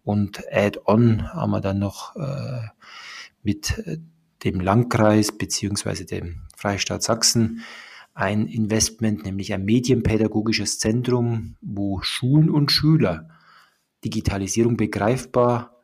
Und 0.02 0.42
Add-on 0.50 1.32
haben 1.32 1.50
wir 1.52 1.60
dann 1.60 1.78
noch 1.78 2.16
äh, 2.16 2.66
mit 3.44 3.78
äh, 3.86 3.98
dem 4.42 4.58
Landkreis 4.58 5.30
beziehungsweise 5.30 6.04
dem 6.04 6.40
Freistaat 6.56 7.04
Sachsen 7.04 7.62
ein 8.14 8.46
Investment, 8.46 9.24
nämlich 9.24 9.52
ein 9.52 9.64
medienpädagogisches 9.64 10.78
Zentrum, 10.78 11.56
wo 11.60 12.00
Schulen 12.02 12.50
und 12.50 12.72
Schüler 12.72 13.28
Digitalisierung 14.04 14.76
begreifbar 14.76 15.76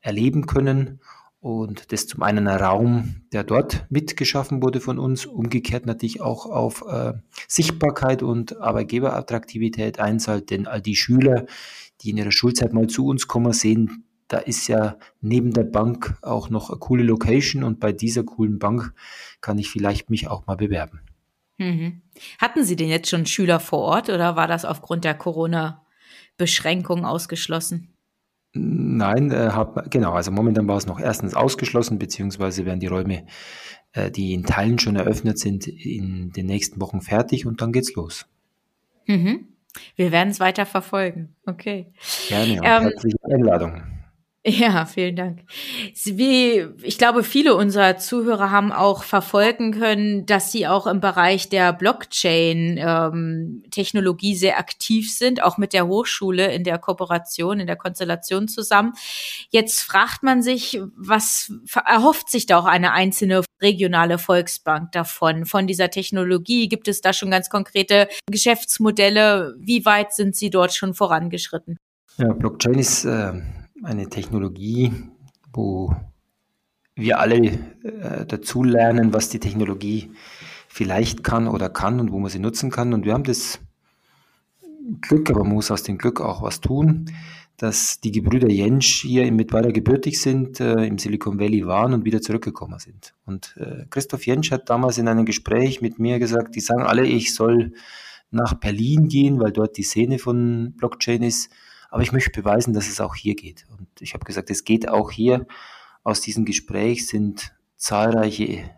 erleben 0.00 0.46
können. 0.46 1.00
Und 1.40 1.92
das 1.92 2.06
zum 2.06 2.22
einen 2.22 2.48
ein 2.48 2.60
Raum, 2.60 3.22
der 3.32 3.44
dort 3.44 3.86
mitgeschaffen 3.88 4.62
wurde 4.62 4.80
von 4.80 4.98
uns, 4.98 5.26
umgekehrt 5.26 5.86
natürlich 5.86 6.20
auch 6.20 6.46
auf 6.46 6.84
äh, 6.88 7.12
Sichtbarkeit 7.46 8.22
und 8.22 8.60
Arbeitgeberattraktivität 8.60 10.00
einzahlt, 10.00 10.50
denn 10.50 10.66
all 10.66 10.80
die 10.80 10.96
Schüler, 10.96 11.46
die 12.00 12.10
in 12.10 12.16
ihrer 12.16 12.32
Schulzeit 12.32 12.72
mal 12.72 12.88
zu 12.88 13.06
uns 13.06 13.28
kommen, 13.28 13.52
sehen, 13.52 14.04
da 14.28 14.38
ist 14.38 14.66
ja 14.66 14.96
neben 15.20 15.52
der 15.52 15.64
Bank 15.64 16.18
auch 16.22 16.50
noch 16.50 16.70
eine 16.70 16.78
coole 16.80 17.04
Location. 17.04 17.62
Und 17.62 17.78
bei 17.78 17.92
dieser 17.92 18.24
coolen 18.24 18.58
Bank 18.58 18.92
kann 19.40 19.58
ich 19.58 19.70
vielleicht 19.70 20.10
mich 20.10 20.26
auch 20.26 20.46
mal 20.46 20.56
bewerben. 20.56 21.00
Mhm. 21.58 22.02
Hatten 22.40 22.64
Sie 22.64 22.76
denn 22.76 22.88
jetzt 22.88 23.08
schon 23.08 23.26
Schüler 23.26 23.60
vor 23.60 23.80
Ort 23.80 24.08
oder 24.08 24.36
war 24.36 24.46
das 24.46 24.64
aufgrund 24.64 25.04
der 25.04 25.14
Corona-Beschränkung 25.14 27.04
ausgeschlossen? 27.04 27.92
Nein, 28.52 29.30
äh, 29.30 29.50
hab, 29.52 29.90
genau, 29.90 30.12
also 30.12 30.30
momentan 30.30 30.66
war 30.66 30.76
es 30.76 30.86
noch 30.86 30.98
erstens 30.98 31.34
ausgeschlossen, 31.34 31.98
beziehungsweise 31.98 32.64
werden 32.64 32.80
die 32.80 32.86
Räume, 32.86 33.26
äh, 33.92 34.10
die 34.10 34.32
in 34.32 34.44
Teilen 34.44 34.78
schon 34.78 34.96
eröffnet 34.96 35.38
sind, 35.38 35.66
in 35.66 36.32
den 36.32 36.46
nächsten 36.46 36.80
Wochen 36.80 37.02
fertig 37.02 37.46
und 37.46 37.60
dann 37.60 37.72
geht's 37.72 37.94
los. 37.94 38.26
Mhm. 39.06 39.48
Wir 39.94 40.10
werden 40.10 40.30
es 40.30 40.40
weiter 40.40 40.64
verfolgen. 40.64 41.36
Okay. 41.44 41.92
Gerne 42.28 42.52
und 42.52 42.66
ähm, 42.66 42.82
herzliche 42.84 43.18
Einladung. 43.24 43.82
Ja, 44.48 44.86
vielen 44.86 45.16
Dank. 45.16 45.40
Wie, 46.04 46.68
ich 46.82 46.98
glaube, 46.98 47.24
viele 47.24 47.56
unserer 47.56 47.96
Zuhörer 47.96 48.52
haben 48.52 48.70
auch 48.70 49.02
verfolgen 49.02 49.72
können, 49.72 50.24
dass 50.24 50.52
sie 50.52 50.68
auch 50.68 50.86
im 50.86 51.00
Bereich 51.00 51.48
der 51.48 51.72
Blockchain-Technologie 51.72 54.32
ähm, 54.32 54.38
sehr 54.38 54.60
aktiv 54.60 55.12
sind, 55.12 55.42
auch 55.42 55.58
mit 55.58 55.72
der 55.72 55.88
Hochschule 55.88 56.54
in 56.54 56.62
der 56.62 56.78
Kooperation, 56.78 57.58
in 57.58 57.66
der 57.66 57.74
Konstellation 57.74 58.46
zusammen. 58.46 58.92
Jetzt 59.50 59.80
fragt 59.80 60.22
man 60.22 60.42
sich, 60.42 60.80
was 60.96 61.52
erhofft 61.84 62.30
sich 62.30 62.46
da 62.46 62.60
auch 62.60 62.66
eine 62.66 62.92
einzelne 62.92 63.42
regionale 63.60 64.18
Volksbank 64.18 64.92
davon, 64.92 65.44
von 65.44 65.66
dieser 65.66 65.90
Technologie? 65.90 66.68
Gibt 66.68 66.86
es 66.86 67.00
da 67.00 67.12
schon 67.12 67.32
ganz 67.32 67.50
konkrete 67.50 68.06
Geschäftsmodelle? 68.30 69.56
Wie 69.58 69.84
weit 69.84 70.14
sind 70.14 70.36
Sie 70.36 70.50
dort 70.50 70.72
schon 70.72 70.94
vorangeschritten? 70.94 71.78
Ja, 72.18 72.32
Blockchain 72.32 72.78
ist 72.78 73.04
äh 73.04 73.32
eine 73.82 74.08
Technologie, 74.08 74.92
wo 75.52 75.94
wir 76.94 77.20
alle 77.20 77.36
äh, 77.38 78.26
dazu 78.26 78.64
lernen, 78.64 79.12
was 79.12 79.28
die 79.28 79.40
Technologie 79.40 80.10
vielleicht 80.68 81.22
kann 81.24 81.46
oder 81.48 81.68
kann 81.68 82.00
und 82.00 82.12
wo 82.12 82.18
man 82.18 82.30
sie 82.30 82.38
nutzen 82.38 82.70
kann. 82.70 82.92
Und 82.94 83.04
wir 83.04 83.12
haben 83.12 83.24
das 83.24 83.60
Glück, 85.00 85.30
aber 85.30 85.44
man 85.44 85.54
muss 85.54 85.70
aus 85.70 85.82
dem 85.82 85.98
Glück 85.98 86.20
auch 86.20 86.42
was 86.42 86.60
tun, 86.60 87.10
dass 87.56 88.00
die 88.00 88.12
Gebrüder 88.12 88.50
Jentsch 88.50 89.02
hier 89.02 89.24
in 89.24 89.36
Mittweida 89.36 89.70
gebürtig 89.70 90.20
sind, 90.20 90.60
äh, 90.60 90.84
im 90.84 90.98
Silicon 90.98 91.38
Valley 91.38 91.66
waren 91.66 91.94
und 91.94 92.04
wieder 92.04 92.20
zurückgekommen 92.20 92.78
sind. 92.78 93.14
Und 93.24 93.56
äh, 93.58 93.86
Christoph 93.88 94.26
Jentsch 94.26 94.50
hat 94.50 94.68
damals 94.68 94.98
in 94.98 95.08
einem 95.08 95.24
Gespräch 95.24 95.80
mit 95.80 95.98
mir 95.98 96.18
gesagt, 96.18 96.54
die 96.54 96.60
sagen 96.60 96.82
alle, 96.82 97.06
ich 97.06 97.34
soll 97.34 97.72
nach 98.30 98.54
Berlin 98.54 99.08
gehen, 99.08 99.40
weil 99.40 99.52
dort 99.52 99.76
die 99.76 99.82
Szene 99.82 100.18
von 100.18 100.74
Blockchain 100.76 101.22
ist. 101.22 101.50
Aber 101.96 102.02
ich 102.02 102.12
möchte 102.12 102.30
beweisen, 102.30 102.74
dass 102.74 102.88
es 102.88 103.00
auch 103.00 103.14
hier 103.14 103.34
geht. 103.34 103.64
Und 103.70 103.88
ich 104.00 104.12
habe 104.12 104.26
gesagt, 104.26 104.50
es 104.50 104.64
geht 104.64 104.86
auch 104.86 105.10
hier. 105.10 105.46
Aus 106.04 106.20
diesem 106.20 106.44
Gespräch 106.44 107.06
sind 107.06 107.54
zahlreiche 107.78 108.68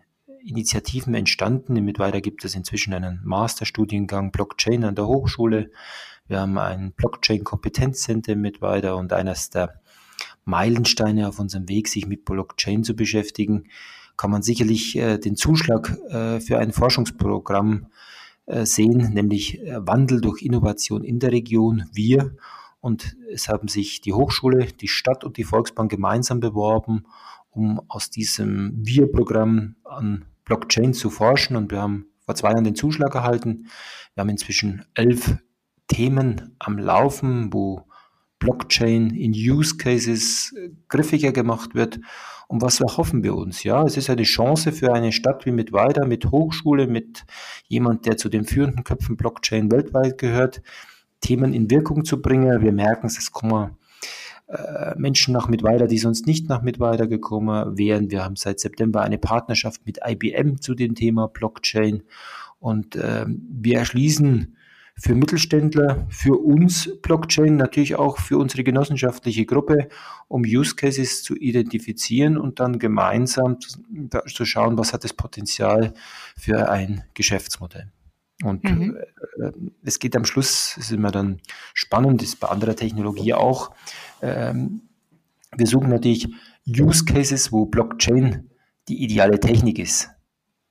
Initiativen 0.41 1.13
entstanden. 1.13 1.75
Im 1.75 1.83
Mittweiter 1.83 2.21
gibt 2.21 2.45
es 2.45 2.55
inzwischen 2.55 2.93
einen 2.93 3.19
Masterstudiengang 3.25 4.31
Blockchain 4.31 4.85
an 4.85 4.95
der 4.95 5.07
Hochschule. 5.07 5.69
Wir 6.27 6.39
haben 6.39 6.57
ein 6.57 6.93
Blockchain-Kompetenzcenter 6.93 8.37
mit 8.37 8.61
weiter 8.61 8.95
und 8.95 9.11
eines 9.11 9.49
der 9.49 9.81
Meilensteine 10.45 11.27
auf 11.27 11.39
unserem 11.39 11.67
Weg, 11.67 11.89
sich 11.89 12.07
mit 12.07 12.23
Blockchain 12.23 12.85
zu 12.85 12.95
beschäftigen, 12.95 13.65
kann 14.15 14.31
man 14.31 14.43
sicherlich 14.43 14.95
äh, 14.95 15.17
den 15.17 15.35
Zuschlag 15.35 15.89
äh, 16.07 16.39
für 16.39 16.57
ein 16.57 16.71
Forschungsprogramm 16.71 17.87
äh, 18.45 18.65
sehen, 18.65 19.13
nämlich 19.13 19.59
äh, 19.59 19.85
Wandel 19.85 20.21
durch 20.21 20.41
Innovation 20.41 21.03
in 21.03 21.19
der 21.19 21.33
Region. 21.33 21.89
Wir 21.91 22.37
und 22.81 23.17
es 23.31 23.49
haben 23.49 23.67
sich 23.67 24.01
die 24.01 24.13
Hochschule, 24.13 24.67
die 24.67 24.87
Stadt 24.87 25.23
und 25.23 25.37
die 25.37 25.43
Volksbank 25.43 25.91
gemeinsam 25.91 26.39
beworben, 26.39 27.05
um 27.51 27.81
aus 27.87 28.09
diesem 28.09 28.73
Wir-Programm 28.75 29.75
an 29.83 30.25
Blockchain 30.45 30.93
zu 30.93 31.09
forschen. 31.09 31.55
Und 31.55 31.71
wir 31.71 31.81
haben 31.81 32.05
vor 32.25 32.35
zwei 32.35 32.51
Jahren 32.51 32.63
den 32.63 32.75
Zuschlag 32.75 33.15
erhalten. 33.15 33.67
Wir 34.13 34.21
haben 34.21 34.29
inzwischen 34.29 34.85
elf 34.93 35.37
Themen 35.87 36.55
am 36.59 36.77
Laufen, 36.77 37.51
wo 37.51 37.85
Blockchain 38.37 39.09
in 39.09 39.33
Use 39.33 39.75
Cases 39.75 40.55
griffiger 40.87 41.33
gemacht 41.33 41.75
wird. 41.75 41.99
Und 42.47 42.61
was 42.61 42.79
hoffen 42.79 43.23
wir 43.23 43.35
uns? 43.35 43.63
Ja, 43.63 43.83
es 43.83 43.97
ist 43.97 44.09
eine 44.09 44.23
Chance 44.23 44.71
für 44.71 44.93
eine 44.93 45.11
Stadt 45.11 45.45
wie 45.45 45.51
Mittweida, 45.51 46.05
mit 46.05 46.31
Hochschule, 46.31 46.87
mit 46.87 47.25
jemand, 47.67 48.05
der 48.05 48.17
zu 48.17 48.29
den 48.29 48.45
führenden 48.45 48.83
Köpfen 48.83 49.17
Blockchain 49.17 49.69
weltweit 49.71 50.17
gehört, 50.17 50.61
Themen 51.21 51.53
in 51.53 51.69
Wirkung 51.69 52.05
zu 52.05 52.21
bringen. 52.21 52.61
Wir 52.61 52.71
merken 52.71 53.07
es, 53.07 53.31
kommen 53.31 53.77
äh, 54.47 54.95
Menschen 54.97 55.33
nach 55.33 55.47
Mittweida, 55.47 55.85
die 55.85 55.99
sonst 55.99 56.25
nicht 56.25 56.49
nach 56.49 56.61
Mittweida 56.61 57.05
gekommen 57.05 57.77
wären. 57.77 58.09
Wir 58.09 58.23
haben 58.23 58.35
seit 58.35 58.59
September 58.59 59.01
eine 59.01 59.17
Partnerschaft 59.17 59.85
mit 59.85 59.99
IBM 60.05 60.59
zu 60.59 60.73
dem 60.73 60.95
Thema 60.95 61.27
Blockchain 61.27 62.03
und 62.59 62.95
äh, 62.95 63.25
wir 63.27 63.77
erschließen 63.77 64.55
für 64.97 65.15
Mittelständler, 65.15 66.07
für 66.09 66.37
uns 66.37 66.89
Blockchain, 67.01 67.55
natürlich 67.55 67.95
auch 67.95 68.17
für 68.17 68.37
unsere 68.37 68.63
genossenschaftliche 68.63 69.45
Gruppe, 69.45 69.87
um 70.27 70.41
Use 70.41 70.75
Cases 70.75 71.23
zu 71.23 71.35
identifizieren 71.35 72.37
und 72.37 72.59
dann 72.59 72.79
gemeinsam 72.79 73.57
zu 73.59 74.45
schauen, 74.45 74.77
was 74.77 74.91
hat 74.91 75.05
das 75.05 75.13
Potenzial 75.13 75.93
für 76.35 76.69
ein 76.69 77.03
Geschäftsmodell. 77.13 77.91
Und 78.43 78.63
mhm. 78.63 78.97
äh, 79.41 79.51
es 79.83 79.99
geht 79.99 80.15
am 80.15 80.25
Schluss, 80.25 80.77
ist 80.77 80.91
immer 80.91 81.11
dann 81.11 81.41
spannend, 81.73 82.23
ist 82.23 82.39
bei 82.39 82.47
anderer 82.47 82.75
Technologie 82.75 83.33
auch. 83.33 83.71
Ähm, 84.21 84.81
wir 85.55 85.67
suchen 85.67 85.89
natürlich 85.89 86.29
Use 86.67 87.03
Cases, 87.05 87.51
wo 87.51 87.65
Blockchain 87.65 88.49
die 88.87 89.03
ideale 89.03 89.39
Technik 89.39 89.79
ist. 89.79 90.09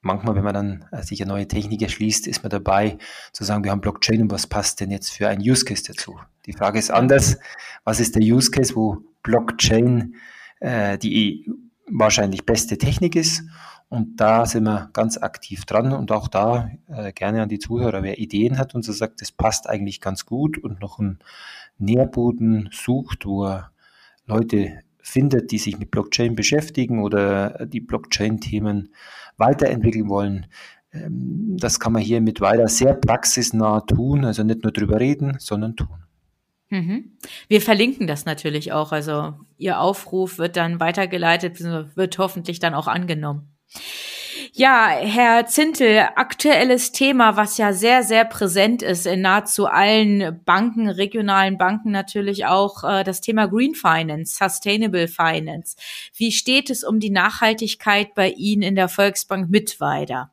manchmal, 0.01 0.37
wenn 0.37 0.45
man 0.45 0.55
dann 0.55 0.85
äh, 0.93 1.03
sich 1.03 1.21
eine 1.21 1.33
neue 1.33 1.49
Technik 1.49 1.83
erschließt, 1.83 2.27
ist 2.27 2.43
man 2.43 2.51
dabei 2.51 2.99
zu 3.33 3.45
sagen, 3.45 3.65
wir 3.65 3.71
haben 3.71 3.81
Blockchain 3.81 4.23
und 4.23 4.31
was 4.31 4.47
passt 4.47 4.81
denn 4.81 4.91
jetzt 4.91 5.11
für 5.11 5.29
ein 5.29 5.41
Use 5.41 5.65
Case 5.65 5.83
dazu? 5.87 6.19
Die 6.47 6.53
Frage 6.53 6.79
ist 6.79 6.91
anders. 6.91 7.37
Was 7.85 8.01
ist 8.01 8.15
der 8.15 8.23
Use 8.23 8.51
Case, 8.51 8.75
wo 8.75 8.99
Blockchain 9.23 10.15
äh, 10.61 10.97
die 10.97 11.51
wahrscheinlich 11.87 12.47
beste 12.47 12.79
Technik 12.79 13.17
ist? 13.17 13.43
Und 13.89 14.21
da 14.21 14.45
sind 14.45 14.65
wir 14.65 14.91
ganz 14.93 15.17
aktiv 15.17 15.65
dran 15.65 15.93
und 15.93 16.13
auch 16.13 16.29
da 16.29 16.71
äh, 16.89 17.13
gerne 17.13 17.43
an 17.43 17.49
die 17.49 17.59
Zuhörer, 17.59 18.03
wer 18.03 18.19
Ideen 18.19 18.59
hat 18.59 18.75
und 18.75 18.85
so 18.85 18.93
sagt, 18.93 19.23
das 19.23 19.33
passt 19.33 19.69
eigentlich 19.69 20.01
ganz 20.01 20.27
gut 20.27 20.59
und 20.59 20.81
noch 20.81 20.99
einen 20.99 21.21
Nährboden 21.79 22.69
sucht, 22.71 23.25
wo 23.25 23.47
er 23.47 23.71
Leute 24.27 24.81
findet, 25.01 25.53
die 25.53 25.59
sich 25.59 25.79
mit 25.79 25.91
Blockchain 25.91 26.35
beschäftigen 26.35 27.03
oder 27.03 27.67
die 27.67 27.81
Blockchain-Themen 27.81 28.91
weiterentwickeln 29.39 30.11
wollen. 30.11 30.47
Ähm, 30.93 31.57
das 31.59 31.81
kann 31.81 31.95
man 31.95 32.03
hier 32.03 32.21
mit 32.21 32.43
weiter 32.43 32.69
sehr 32.69 32.93
praxisnah 32.93 33.81
tun, 33.81 34.27
also 34.27 34.43
nicht 34.43 34.63
nur 34.65 34.73
drüber 34.73 35.01
reden, 35.01 35.37
sondern 35.39 35.77
tun. 35.77 36.05
Mhm. 36.71 37.17
Wir 37.49 37.63
verlinken 37.63 38.07
das 38.07 38.27
natürlich 38.27 38.73
auch. 38.73 38.93
Also 38.93 39.35
Ihr 39.57 39.81
Aufruf 39.81 40.37
wird 40.37 40.57
dann 40.57 40.81
weitergeleitet, 40.81 41.61
wird 41.61 42.19
hoffentlich 42.19 42.59
dann 42.59 42.75
auch 42.75 42.87
angenommen. 42.87 43.58
Ja, 44.53 44.89
Herr 44.89 45.47
Zintel, 45.47 46.09
aktuelles 46.17 46.93
Thema, 46.93 47.37
was 47.37 47.59
ja 47.59 47.73
sehr, 47.73 48.03
sehr 48.03 48.25
präsent 48.25 48.83
ist 48.83 49.07
in 49.07 49.21
nahezu 49.21 49.67
allen 49.67 50.41
Banken, 50.45 50.89
regionalen 50.89 51.59
Banken 51.59 51.91
natürlich 51.91 52.47
auch, 52.47 52.83
äh, 52.83 53.05
das 53.05 53.21
Thema 53.21 53.47
Green 53.47 53.75
Finance, 53.75 54.37
Sustainable 54.37 55.07
Finance. 55.07 55.77
Wie 56.15 56.33
steht 56.33 56.71
es 56.71 56.83
um 56.83 56.99
die 56.99 57.11
Nachhaltigkeit 57.11 58.15
bei 58.15 58.31
Ihnen 58.31 58.63
in 58.63 58.75
der 58.75 58.89
Volksbank 58.89 59.51
Mittweida? 59.51 60.33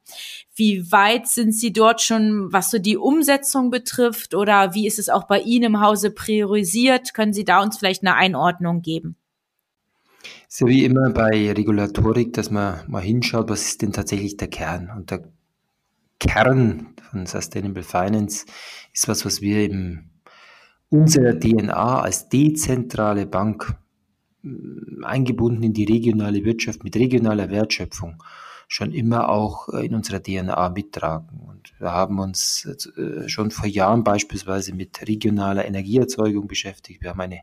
Wie 0.55 0.91
weit 0.91 1.27
sind 1.27 1.53
Sie 1.53 1.73
dort 1.73 2.01
schon, 2.01 2.51
was 2.51 2.71
so 2.71 2.79
die 2.79 2.97
Umsetzung 2.97 3.69
betrifft 3.69 4.33
oder 4.33 4.73
wie 4.73 4.87
ist 4.87 4.99
es 4.99 5.09
auch 5.09 5.27
bei 5.27 5.41
Ihnen 5.41 5.75
im 5.75 5.81
Hause 5.81 6.11
priorisiert? 6.11 7.13
Können 7.13 7.33
Sie 7.33 7.45
da 7.45 7.61
uns 7.61 7.77
vielleicht 7.77 8.03
eine 8.03 8.15
Einordnung 8.15 8.81
geben? 8.81 9.17
So 10.47 10.67
wie 10.67 10.85
immer 10.85 11.09
bei 11.11 11.51
Regulatorik, 11.51 12.33
dass 12.33 12.49
man 12.51 12.79
mal 12.87 13.01
hinschaut, 13.01 13.49
was 13.49 13.65
ist 13.65 13.81
denn 13.81 13.93
tatsächlich 13.93 14.37
der 14.37 14.47
Kern? 14.47 14.91
Und 14.95 15.11
der 15.11 15.23
Kern 16.19 16.93
von 17.09 17.25
Sustainable 17.25 17.83
Finance 17.83 18.45
ist 18.93 19.07
was, 19.07 19.25
was 19.25 19.41
wir 19.41 19.63
in 19.65 20.09
unserer 20.89 21.39
DNA 21.39 22.01
als 22.01 22.29
dezentrale 22.29 23.25
Bank 23.25 23.75
mm, 24.43 25.03
eingebunden 25.03 25.63
in 25.63 25.73
die 25.73 25.85
regionale 25.85 26.43
Wirtschaft 26.45 26.83
mit 26.83 26.95
regionaler 26.95 27.49
Wertschöpfung 27.49 28.21
schon 28.67 28.91
immer 28.91 29.29
auch 29.29 29.69
in 29.69 29.93
unserer 29.93 30.21
DNA 30.21 30.69
mittragen. 30.69 31.39
Und 31.39 31.73
wir 31.79 31.91
haben 31.91 32.19
uns 32.19 32.65
äh, 32.97 33.27
schon 33.27 33.51
vor 33.51 33.67
Jahren 33.67 34.03
beispielsweise 34.03 34.73
mit 34.73 35.07
regionaler 35.07 35.65
Energieerzeugung 35.65 36.47
beschäftigt. 36.47 37.01
Wir 37.01 37.11
haben 37.11 37.21
eine 37.21 37.41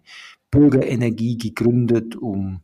Bürgerenergie 0.52 1.38
gegründet, 1.38 2.14
um 2.14 2.60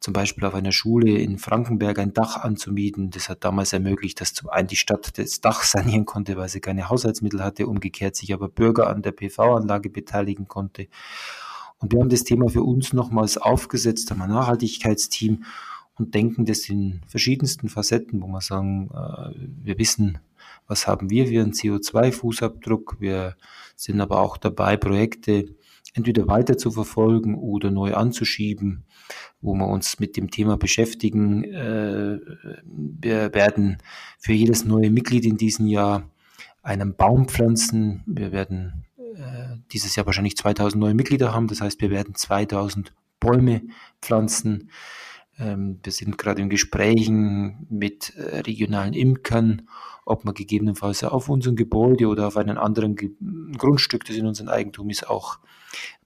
zum 0.00 0.14
Beispiel 0.14 0.44
auf 0.44 0.54
einer 0.54 0.72
Schule 0.72 1.18
in 1.18 1.38
Frankenberg 1.38 1.98
ein 1.98 2.14
Dach 2.14 2.36
anzumieten. 2.36 3.10
Das 3.10 3.28
hat 3.28 3.44
damals 3.44 3.72
ermöglicht, 3.72 4.20
dass 4.20 4.32
zum 4.32 4.48
einen 4.48 4.68
die 4.68 4.76
Stadt 4.76 5.18
das 5.18 5.40
Dach 5.40 5.62
sanieren 5.62 6.06
konnte, 6.06 6.36
weil 6.36 6.48
sie 6.48 6.60
keine 6.60 6.88
Haushaltsmittel 6.88 7.44
hatte, 7.44 7.66
umgekehrt 7.66 8.16
sich 8.16 8.32
aber 8.32 8.48
Bürger 8.48 8.88
an 8.88 9.02
der 9.02 9.12
PV-Anlage 9.12 9.90
beteiligen 9.90 10.48
konnte. 10.48 10.86
Und 11.78 11.92
wir 11.92 12.00
haben 12.00 12.08
das 12.08 12.24
Thema 12.24 12.48
für 12.48 12.62
uns 12.62 12.92
nochmals 12.92 13.38
aufgesetzt, 13.38 14.10
haben 14.10 14.22
ein 14.22 14.30
Nachhaltigkeitsteam 14.30 15.44
und 15.96 16.14
denken 16.14 16.46
das 16.46 16.68
in 16.68 17.00
verschiedensten 17.08 17.68
Facetten, 17.68 18.22
wo 18.22 18.28
wir 18.28 18.40
sagen, 18.40 18.88
äh, 18.94 19.34
wir 19.64 19.78
wissen, 19.78 20.18
was 20.68 20.86
haben 20.86 21.10
wir 21.10 21.26
für 21.26 21.40
einen 21.40 21.52
CO2-Fußabdruck. 21.52 23.00
Wir 23.00 23.36
sind 23.74 24.00
aber 24.00 24.20
auch 24.20 24.36
dabei, 24.36 24.76
Projekte 24.76 25.54
entweder 25.94 26.26
weiter 26.26 26.56
zu 26.56 26.70
verfolgen 26.70 27.34
oder 27.34 27.70
neu 27.70 27.94
anzuschieben, 27.94 28.84
wo 29.40 29.54
wir 29.54 29.66
uns 29.66 30.00
mit 30.00 30.16
dem 30.16 30.30
Thema 30.30 30.56
beschäftigen. 30.56 31.44
Äh, 31.44 32.18
wir 32.64 33.34
werden 33.34 33.78
für 34.18 34.32
jedes 34.32 34.64
neue 34.64 34.90
Mitglied 34.90 35.26
in 35.26 35.36
diesem 35.36 35.66
Jahr 35.66 36.08
einen 36.62 36.94
Baum 36.94 37.28
pflanzen. 37.28 38.02
Wir 38.06 38.32
werden 38.32 38.84
äh, 38.96 39.56
dieses 39.72 39.96
Jahr 39.96 40.06
wahrscheinlich 40.06 40.36
2000 40.36 40.80
neue 40.80 40.94
Mitglieder 40.94 41.34
haben. 41.34 41.48
Das 41.48 41.60
heißt, 41.60 41.80
wir 41.80 41.90
werden 41.90 42.14
2000 42.14 42.92
Bäume 43.20 43.62
pflanzen. 44.00 44.70
Ähm, 45.38 45.78
wir 45.82 45.92
sind 45.92 46.18
gerade 46.18 46.42
in 46.42 46.48
Gesprächen 46.48 47.66
mit 47.70 48.14
äh, 48.16 48.40
regionalen 48.40 48.94
Imkern, 48.94 49.68
ob 50.04 50.24
man 50.24 50.34
gegebenenfalls 50.34 51.04
auf 51.04 51.28
unserem 51.28 51.56
Gebäude 51.56 52.08
oder 52.08 52.26
auf 52.26 52.36
einem 52.36 52.58
anderen 52.58 52.96
Grundstück, 53.56 54.04
das 54.04 54.16
in 54.16 54.26
unserem 54.26 54.48
Eigentum 54.48 54.90
ist, 54.90 55.08
auch 55.08 55.38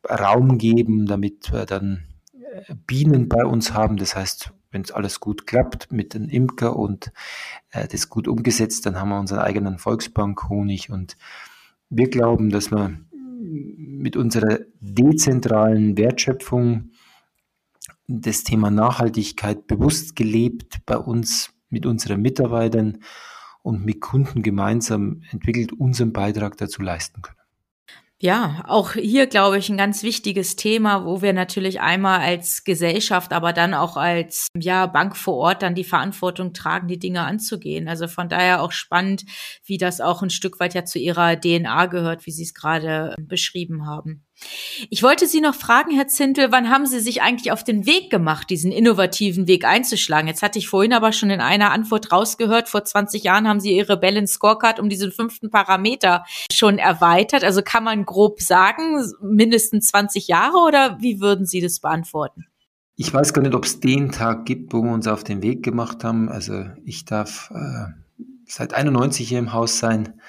Raum 0.08 0.58
geben, 0.58 1.06
damit 1.06 1.52
wir 1.52 1.66
dann 1.66 2.04
äh, 2.32 2.74
Bienen 2.86 3.28
bei 3.28 3.44
uns 3.44 3.72
haben. 3.72 3.96
Das 3.96 4.14
heißt, 4.14 4.52
wenn 4.70 4.82
es 4.82 4.92
alles 4.92 5.20
gut 5.20 5.46
klappt 5.46 5.90
mit 5.90 6.14
den 6.14 6.28
Imker 6.28 6.76
und 6.76 7.12
äh, 7.70 7.88
das 7.88 8.08
gut 8.08 8.28
umgesetzt, 8.28 8.86
dann 8.86 9.00
haben 9.00 9.08
wir 9.08 9.18
unseren 9.18 9.40
eigenen 9.40 9.78
Volksbank 9.78 10.48
Honig 10.48 10.90
und 10.90 11.16
wir 11.88 12.08
glauben, 12.08 12.50
dass 12.50 12.70
wir 12.70 12.98
mit 13.38 14.16
unserer 14.16 14.60
dezentralen 14.80 15.96
Wertschöpfung 15.96 16.90
das 18.08 18.44
Thema 18.44 18.70
Nachhaltigkeit 18.70 19.66
bewusst 19.66 20.16
gelebt 20.16 20.80
bei 20.86 20.96
uns 20.96 21.52
mit 21.68 21.86
unseren 21.86 22.22
Mitarbeitern 22.22 22.98
und 23.66 23.84
mit 23.84 24.00
Kunden 24.00 24.44
gemeinsam 24.44 25.22
entwickelt 25.32 25.72
unseren 25.72 26.12
Beitrag 26.12 26.56
dazu 26.56 26.82
leisten 26.82 27.20
können. 27.20 27.36
Ja, 28.18 28.62
auch 28.66 28.92
hier 28.92 29.26
glaube 29.26 29.58
ich 29.58 29.68
ein 29.68 29.76
ganz 29.76 30.04
wichtiges 30.04 30.54
Thema, 30.54 31.04
wo 31.04 31.20
wir 31.20 31.32
natürlich 31.32 31.80
einmal 31.80 32.20
als 32.20 32.62
Gesellschaft, 32.62 33.32
aber 33.32 33.52
dann 33.52 33.74
auch 33.74 33.96
als 33.96 34.46
ja 34.56 34.86
Bank 34.86 35.16
vor 35.16 35.34
Ort 35.34 35.62
dann 35.62 35.74
die 35.74 35.84
Verantwortung 35.84 36.54
tragen, 36.54 36.86
die 36.86 36.98
Dinge 36.98 37.22
anzugehen. 37.22 37.88
Also 37.88 38.06
von 38.06 38.28
daher 38.28 38.62
auch 38.62 38.72
spannend, 38.72 39.24
wie 39.64 39.78
das 39.78 40.00
auch 40.00 40.22
ein 40.22 40.30
Stück 40.30 40.60
weit 40.60 40.74
ja 40.74 40.84
zu 40.84 41.00
ihrer 41.00 41.38
DNA 41.38 41.86
gehört, 41.86 42.24
wie 42.24 42.30
Sie 42.30 42.44
es 42.44 42.54
gerade 42.54 43.16
beschrieben 43.18 43.84
haben. 43.84 44.25
Ich 44.90 45.02
wollte 45.02 45.26
Sie 45.26 45.40
noch 45.40 45.54
fragen, 45.54 45.92
Herr 45.92 46.08
Zintel, 46.08 46.52
wann 46.52 46.68
haben 46.68 46.86
Sie 46.86 47.00
sich 47.00 47.22
eigentlich 47.22 47.52
auf 47.52 47.64
den 47.64 47.86
Weg 47.86 48.10
gemacht, 48.10 48.50
diesen 48.50 48.70
innovativen 48.70 49.46
Weg 49.46 49.64
einzuschlagen? 49.64 50.28
Jetzt 50.28 50.42
hatte 50.42 50.58
ich 50.58 50.68
vorhin 50.68 50.92
aber 50.92 51.12
schon 51.12 51.30
in 51.30 51.40
einer 51.40 51.70
Antwort 51.72 52.12
rausgehört, 52.12 52.68
vor 52.68 52.84
20 52.84 53.24
Jahren 53.24 53.48
haben 53.48 53.60
Sie 53.60 53.74
Ihre 53.74 53.96
Balance 53.96 54.34
Scorecard 54.34 54.78
um 54.78 54.88
diesen 54.88 55.10
fünften 55.10 55.50
Parameter 55.50 56.24
schon 56.52 56.78
erweitert. 56.78 57.44
Also 57.44 57.62
kann 57.62 57.84
man 57.84 58.04
grob 58.04 58.42
sagen, 58.42 59.02
mindestens 59.22 59.88
20 59.88 60.28
Jahre 60.28 60.58
oder 60.58 60.98
wie 61.00 61.20
würden 61.20 61.46
Sie 61.46 61.60
das 61.60 61.80
beantworten? 61.80 62.46
Ich 62.96 63.12
weiß 63.12 63.32
gar 63.32 63.42
nicht, 63.42 63.54
ob 63.54 63.64
es 63.64 63.80
den 63.80 64.10
Tag 64.10 64.46
gibt, 64.46 64.72
wo 64.72 64.82
wir 64.82 64.92
uns 64.92 65.06
auf 65.06 65.24
den 65.24 65.42
Weg 65.42 65.62
gemacht 65.62 66.04
haben. 66.04 66.28
Also 66.28 66.64
ich 66.84 67.04
darf 67.04 67.50
äh, 67.54 67.92
seit 68.46 68.74
91 68.74 69.28
hier 69.28 69.38
im 69.38 69.52
Haus 69.52 69.78
sein. 69.78 70.20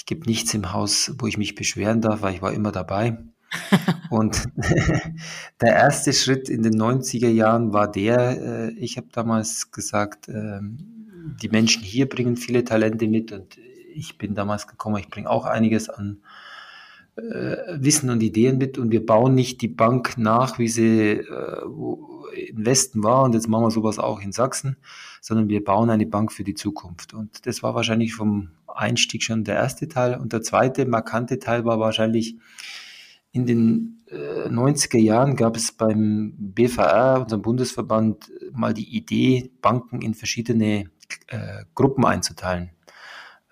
Ich 0.00 0.06
gebe 0.06 0.24
nichts 0.26 0.54
im 0.54 0.72
Haus, 0.72 1.12
wo 1.18 1.26
ich 1.26 1.36
mich 1.36 1.54
beschweren 1.54 2.00
darf, 2.00 2.22
weil 2.22 2.34
ich 2.34 2.40
war 2.40 2.54
immer 2.54 2.72
dabei. 2.72 3.18
Und 4.08 4.48
der 5.60 5.74
erste 5.74 6.14
Schritt 6.14 6.48
in 6.48 6.62
den 6.62 6.80
90er 6.80 7.28
Jahren 7.28 7.74
war 7.74 7.92
der, 7.92 8.40
äh, 8.40 8.70
ich 8.78 8.96
habe 8.96 9.08
damals 9.12 9.72
gesagt, 9.72 10.30
äh, 10.30 10.60
die 11.42 11.50
Menschen 11.50 11.82
hier 11.82 12.08
bringen 12.08 12.38
viele 12.38 12.64
Talente 12.64 13.08
mit 13.08 13.30
und 13.30 13.58
ich 13.94 14.16
bin 14.16 14.34
damals 14.34 14.66
gekommen, 14.66 14.96
ich 14.96 15.10
bringe 15.10 15.28
auch 15.28 15.44
einiges 15.44 15.90
an 15.90 16.22
äh, 17.16 17.56
Wissen 17.74 18.08
und 18.08 18.22
Ideen 18.22 18.56
mit 18.56 18.78
und 18.78 18.90
wir 18.92 19.04
bauen 19.04 19.34
nicht 19.34 19.60
die 19.60 19.68
Bank 19.68 20.16
nach, 20.16 20.58
wie 20.58 20.68
sie 20.68 21.10
äh, 21.10 21.62
im 22.48 22.64
Westen 22.64 23.02
war 23.02 23.24
und 23.24 23.34
jetzt 23.34 23.48
machen 23.48 23.64
wir 23.64 23.70
sowas 23.70 23.98
auch 23.98 24.22
in 24.22 24.32
Sachsen, 24.32 24.76
sondern 25.20 25.48
wir 25.48 25.62
bauen 25.62 25.90
eine 25.90 26.06
Bank 26.06 26.32
für 26.32 26.44
die 26.44 26.54
Zukunft. 26.54 27.14
Und 27.14 27.46
das 27.46 27.62
war 27.62 27.74
wahrscheinlich 27.74 28.14
vom 28.14 28.50
Einstieg 28.66 29.22
schon 29.22 29.44
der 29.44 29.56
erste 29.56 29.88
Teil. 29.88 30.18
Und 30.18 30.32
der 30.32 30.42
zweite 30.42 30.86
markante 30.86 31.38
Teil 31.38 31.64
war 31.64 31.78
wahrscheinlich, 31.78 32.36
in 33.32 33.46
den 33.46 34.02
äh, 34.08 34.48
90er 34.48 34.98
Jahren 34.98 35.36
gab 35.36 35.56
es 35.56 35.72
beim 35.72 36.34
BVR, 36.36 37.20
unserem 37.22 37.42
Bundesverband, 37.42 38.30
mal 38.52 38.74
die 38.74 38.96
Idee, 38.96 39.52
Banken 39.60 40.02
in 40.02 40.14
verschiedene 40.14 40.90
äh, 41.28 41.64
Gruppen 41.74 42.04
einzuteilen. 42.04 42.70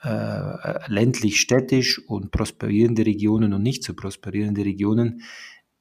Äh, 0.03 0.89
ländlich, 0.89 1.41
städtisch 1.41 2.01
und 2.07 2.31
prosperierende 2.31 3.05
Regionen 3.05 3.53
und 3.53 3.63
nicht 3.63 3.83
so 3.83 3.95
prosperierende 3.95 4.65
Regionen. 4.65 5.23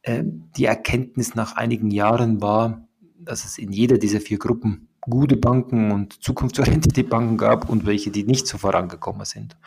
Äh, 0.02 0.24
die 0.26 0.66
Erkenntnis 0.66 1.36
nach 1.36 1.56
einigen 1.56 1.92
Jahren 1.92 2.42
war, 2.42 2.88
dass 3.20 3.46
es 3.46 3.58
in 3.58 3.72
jeder 3.72 3.98
dieser 3.98 4.20
vier 4.20 4.40
Gruppen 4.40 4.88
gute 5.10 5.38
Banken 5.38 5.92
und 5.92 6.22
zukunftsorientierte 6.24 7.04
Banken 7.04 7.38
gab 7.38 7.70
und 7.70 7.86
welche, 7.86 8.12
die 8.12 8.24
nicht 8.24 8.48
so 8.48 8.58
vorangekommen 8.58 9.26
sind. 9.26 9.58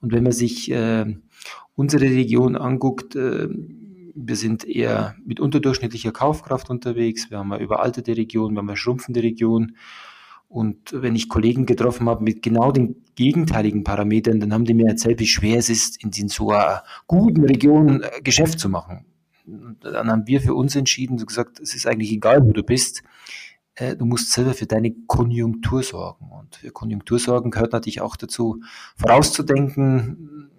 Und 0.00 0.12
wenn 0.12 0.24
man 0.24 0.32
sich 0.32 0.70
äh, 0.70 1.06
unsere 1.74 2.04
Region 2.04 2.56
anguckt, 2.56 3.14
äh, 3.16 3.48
wir 4.14 4.36
sind 4.36 4.64
eher 4.64 5.16
mit 5.24 5.40
unterdurchschnittlicher 5.40 6.12
Kaufkraft 6.12 6.70
unterwegs. 6.70 7.30
Wir 7.30 7.38
haben 7.38 7.52
eine 7.52 7.62
überaltete 7.62 8.16
Region, 8.16 8.52
wir 8.52 8.58
haben 8.58 8.68
eine 8.68 8.76
schrumpfende 8.76 9.22
Region. 9.22 9.76
Und 10.48 10.92
wenn 10.92 11.16
ich 11.16 11.30
Kollegen 11.30 11.64
getroffen 11.64 12.08
habe 12.10 12.22
mit 12.22 12.42
genau 12.42 12.72
den 12.72 12.96
gegenteiligen 13.14 13.84
Parametern, 13.84 14.38
dann 14.38 14.52
haben 14.52 14.66
die 14.66 14.74
mir 14.74 14.86
erzählt, 14.86 15.18
wie 15.20 15.26
schwer 15.26 15.58
es 15.58 15.70
ist, 15.70 16.04
in 16.04 16.28
so 16.28 16.50
einer 16.50 16.82
guten 17.06 17.44
Region 17.44 18.02
äh, 18.02 18.20
Geschäft 18.22 18.58
zu 18.58 18.68
machen. 18.68 19.06
Und 19.46 19.78
dann 19.82 20.10
haben 20.10 20.26
wir 20.26 20.40
für 20.40 20.54
uns 20.54 20.76
entschieden 20.76 21.18
und 21.18 21.26
gesagt, 21.26 21.58
es 21.58 21.74
ist 21.74 21.86
eigentlich 21.86 22.12
egal, 22.12 22.44
wo 22.44 22.52
du 22.52 22.62
bist. 22.62 23.02
Äh, 23.74 23.96
du 23.96 24.04
musst 24.04 24.32
selber 24.32 24.54
für 24.54 24.66
deine 24.66 24.92
Konjunktur 25.06 25.82
sorgen. 25.82 26.30
Und 26.30 26.56
für 26.56 26.70
Konjunktur 26.70 27.18
sorgen 27.18 27.50
gehört 27.50 27.72
natürlich 27.72 28.00
auch 28.00 28.16
dazu, 28.16 28.60
vorauszudenken, 28.96 30.50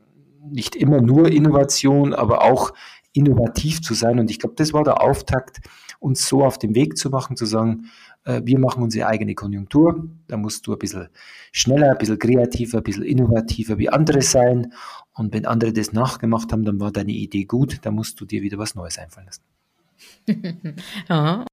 nicht 0.49 0.76
immer 0.76 1.02
nur 1.02 1.30
Innovation, 1.30 2.13
aber 2.13 2.43
auch 2.43 2.73
innovativ 3.13 3.82
zu 3.82 3.93
sein. 3.93 4.19
Und 4.19 4.30
ich 4.32 4.39
glaube, 4.39 4.56
das 4.58 4.73
war 4.73 4.84
der 4.84 5.02
Auftakt, 5.02 5.62
uns 5.99 6.28
so 6.28 6.43
auf 6.43 6.58
den 6.58 6.76
Weg 6.76 6.97
zu 6.97 7.10
machen, 7.10 7.38
zu 7.38 7.45
sagen, 7.45 7.86
äh, 8.26 8.41
wir 8.43 8.60
machen 8.60 8.84
unsere 8.84 9.08
eigene 9.08 9.36
Konjunktur. 9.36 10.10
Da 10.28 10.38
musst 10.38 10.67
du 10.67 10.73
ein 10.73 10.80
bisschen 10.80 11.10
schneller, 11.52 11.91
ein 11.91 11.97
bisschen 11.97 12.19
kreativer, 12.19 12.80
ein 12.80 12.84
bisschen 12.84 13.04
innovativer 13.04 13.78
wie 13.78 13.89
andere 13.89 14.21
sein. 14.21 14.73
Und 15.13 15.34
wenn 15.34 15.45
andere 15.45 15.71
das 15.71 15.93
nachgemacht 15.93 16.52
haben, 16.52 16.65
dann 16.65 16.80
war 16.80 16.91
deine 16.91 17.12
Idee 17.12 17.45
gut. 17.45 17.80
Da 17.84 17.91
musst 17.91 18.19
du 18.19 18.26
dir 18.26 18.41
wieder 18.41 18.58
was 18.58 18.76
Neues 18.76 18.97
einfallen 18.97 19.28
lassen. 19.28 19.43
ja. 21.10 21.45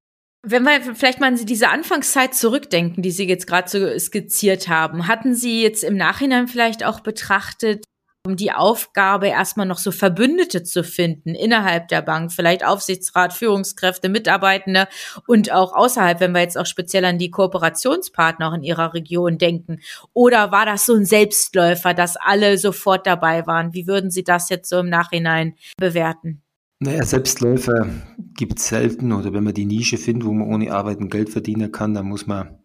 Wenn 0.42 0.62
wir 0.62 0.94
vielleicht 0.94 1.20
mal 1.20 1.26
an 1.26 1.36
diese 1.36 1.68
Anfangszeit 1.68 2.34
zurückdenken, 2.34 3.02
die 3.02 3.10
Sie 3.10 3.28
jetzt 3.28 3.46
gerade 3.46 3.68
so 3.68 3.98
skizziert 3.98 4.68
haben, 4.68 5.06
hatten 5.06 5.34
Sie 5.34 5.62
jetzt 5.62 5.84
im 5.84 5.96
Nachhinein 5.96 6.48
vielleicht 6.48 6.82
auch 6.82 7.00
betrachtet, 7.00 7.84
um 8.26 8.36
die 8.36 8.52
Aufgabe, 8.52 9.28
erstmal 9.28 9.66
noch 9.66 9.78
so 9.78 9.92
Verbündete 9.92 10.62
zu 10.62 10.84
finden 10.84 11.34
innerhalb 11.34 11.88
der 11.88 12.02
Bank, 12.02 12.32
vielleicht 12.32 12.64
Aufsichtsrat, 12.64 13.32
Führungskräfte, 13.32 14.08
Mitarbeitende 14.08 14.88
und 15.26 15.52
auch 15.52 15.72
außerhalb, 15.72 16.20
wenn 16.20 16.32
wir 16.32 16.42
jetzt 16.42 16.58
auch 16.58 16.66
speziell 16.66 17.04
an 17.06 17.18
die 17.18 17.30
Kooperationspartner 17.30 18.48
auch 18.48 18.54
in 18.54 18.62
Ihrer 18.62 18.92
Region 18.92 19.38
denken. 19.38 19.80
Oder 20.12 20.52
war 20.52 20.66
das 20.66 20.86
so 20.86 20.94
ein 20.94 21.06
Selbstläufer, 21.06 21.94
dass 21.94 22.16
alle 22.16 22.58
sofort 22.58 23.06
dabei 23.06 23.46
waren? 23.46 23.72
Wie 23.72 23.86
würden 23.86 24.10
Sie 24.10 24.24
das 24.24 24.50
jetzt 24.50 24.68
so 24.68 24.80
im 24.80 24.90
Nachhinein 24.90 25.54
bewerten? 25.78 26.42
Naja, 26.82 27.04
Selbstläufer 27.04 27.90
gibt 28.34 28.58
es 28.58 28.68
selten 28.68 29.12
oder 29.12 29.34
wenn 29.34 29.44
man 29.44 29.52
die 29.52 29.66
Nische 29.66 29.98
findet, 29.98 30.26
wo 30.26 30.32
man 30.32 30.48
ohne 30.48 30.72
Arbeiten 30.72 31.10
Geld 31.10 31.28
verdienen 31.28 31.70
kann, 31.70 31.92
dann 31.92 32.06
muss 32.06 32.26
man 32.26 32.58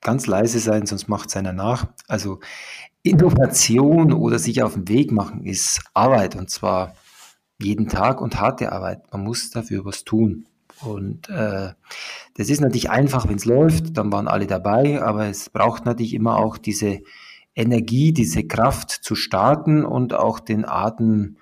ganz 0.00 0.26
leise 0.26 0.58
sein, 0.58 0.86
sonst 0.86 1.06
macht 1.06 1.28
es 1.28 1.36
einer 1.36 1.52
nach. 1.52 1.86
Also 2.08 2.40
Innovation 3.04 4.12
oder 4.12 4.40
sich 4.40 4.64
auf 4.64 4.74
den 4.74 4.88
Weg 4.88 5.12
machen 5.12 5.44
ist 5.44 5.82
Arbeit 5.94 6.34
und 6.34 6.50
zwar 6.50 6.96
jeden 7.62 7.86
Tag 7.86 8.20
und 8.20 8.40
harte 8.40 8.72
Arbeit. 8.72 9.02
Man 9.12 9.22
muss 9.22 9.50
dafür 9.50 9.84
was 9.84 10.02
tun. 10.02 10.46
Und 10.82 11.28
äh, 11.28 11.70
das 12.34 12.48
ist 12.48 12.60
natürlich 12.60 12.90
einfach, 12.90 13.28
wenn 13.28 13.36
es 13.36 13.44
läuft, 13.44 13.96
dann 13.96 14.10
waren 14.10 14.26
alle 14.26 14.48
dabei, 14.48 15.00
aber 15.00 15.26
es 15.26 15.48
braucht 15.48 15.86
natürlich 15.86 16.14
immer 16.14 16.38
auch 16.38 16.58
diese 16.58 17.02
Energie, 17.54 18.12
diese 18.12 18.42
Kraft 18.42 18.90
zu 18.90 19.14
starten 19.14 19.84
und 19.84 20.12
auch 20.12 20.40
den 20.40 20.64
Atem 20.64 21.36